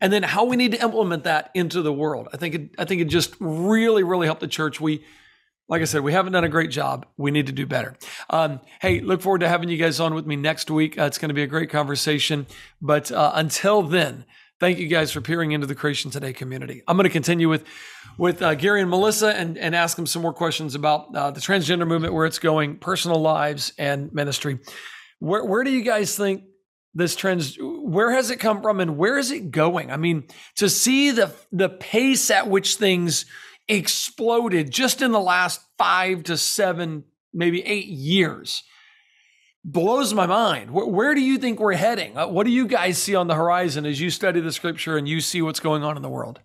and 0.00 0.12
then 0.12 0.22
how 0.22 0.44
we 0.44 0.56
need 0.56 0.72
to 0.72 0.82
implement 0.82 1.24
that 1.24 1.50
into 1.54 1.82
the 1.82 1.92
world. 1.92 2.28
I 2.32 2.36
think 2.36 2.54
it 2.54 2.70
I 2.78 2.84
think 2.84 3.02
it 3.02 3.06
just 3.06 3.34
really 3.40 4.02
really 4.02 4.26
helped 4.26 4.40
the 4.40 4.48
church. 4.48 4.80
We 4.80 5.04
like 5.72 5.80
I 5.80 5.86
said, 5.86 6.02
we 6.02 6.12
haven't 6.12 6.34
done 6.34 6.44
a 6.44 6.50
great 6.50 6.70
job. 6.70 7.06
We 7.16 7.30
need 7.30 7.46
to 7.46 7.52
do 7.52 7.64
better. 7.64 7.96
Um, 8.28 8.60
hey, 8.82 9.00
look 9.00 9.22
forward 9.22 9.38
to 9.38 9.48
having 9.48 9.70
you 9.70 9.78
guys 9.78 10.00
on 10.00 10.12
with 10.14 10.26
me 10.26 10.36
next 10.36 10.70
week. 10.70 10.98
Uh, 10.98 11.04
it's 11.04 11.16
going 11.16 11.30
to 11.30 11.34
be 11.34 11.44
a 11.44 11.46
great 11.46 11.70
conversation. 11.70 12.46
But 12.82 13.10
uh, 13.10 13.32
until 13.34 13.80
then, 13.80 14.26
thank 14.60 14.78
you 14.78 14.86
guys 14.86 15.12
for 15.12 15.22
peering 15.22 15.52
into 15.52 15.66
the 15.66 15.74
Creation 15.74 16.10
Today 16.10 16.34
community. 16.34 16.82
I'm 16.86 16.98
going 16.98 17.08
to 17.08 17.10
continue 17.10 17.48
with 17.48 17.64
with 18.18 18.42
uh, 18.42 18.54
Garry 18.54 18.82
and 18.82 18.90
Melissa 18.90 19.34
and, 19.34 19.56
and 19.56 19.74
ask 19.74 19.96
them 19.96 20.04
some 20.04 20.20
more 20.20 20.34
questions 20.34 20.74
about 20.74 21.16
uh, 21.16 21.30
the 21.30 21.40
transgender 21.40 21.86
movement, 21.86 22.12
where 22.12 22.26
it's 22.26 22.38
going, 22.38 22.76
personal 22.76 23.22
lives, 23.22 23.72
and 23.78 24.12
ministry. 24.12 24.58
Where, 25.20 25.42
where 25.42 25.64
do 25.64 25.70
you 25.70 25.80
guys 25.80 26.14
think 26.14 26.42
this 26.94 27.16
trends 27.16 27.56
where 27.58 28.10
has 28.10 28.30
it 28.30 28.36
come 28.36 28.60
from 28.60 28.78
and 28.78 28.98
where 28.98 29.16
is 29.16 29.30
it 29.30 29.50
going 29.50 29.90
i 29.90 29.96
mean 29.96 30.24
to 30.56 30.68
see 30.68 31.10
the 31.10 31.32
the 31.50 31.70
pace 31.70 32.30
at 32.30 32.48
which 32.48 32.74
things 32.74 33.24
exploded 33.68 34.70
just 34.70 35.02
in 35.02 35.12
the 35.12 35.20
last 35.20 35.60
five 35.78 36.24
to 36.24 36.36
seven, 36.36 37.04
maybe 37.32 37.62
eight 37.64 37.86
years. 37.86 38.62
Blows 39.64 40.12
my 40.12 40.26
mind. 40.26 40.72
Where, 40.72 40.86
where 40.86 41.14
do 41.14 41.20
you 41.20 41.38
think 41.38 41.60
we're 41.60 41.74
heading? 41.74 42.16
Uh, 42.16 42.26
what 42.26 42.44
do 42.44 42.50
you 42.50 42.66
guys 42.66 42.98
see 42.98 43.14
on 43.14 43.28
the 43.28 43.34
horizon 43.34 43.86
as 43.86 44.00
you 44.00 44.10
study 44.10 44.40
the 44.40 44.52
scripture 44.52 44.96
and 44.96 45.08
you 45.08 45.20
see 45.20 45.40
what's 45.40 45.60
going 45.60 45.84
on 45.84 45.96
in 45.96 46.02
the 46.02 46.08
world? 46.08 46.40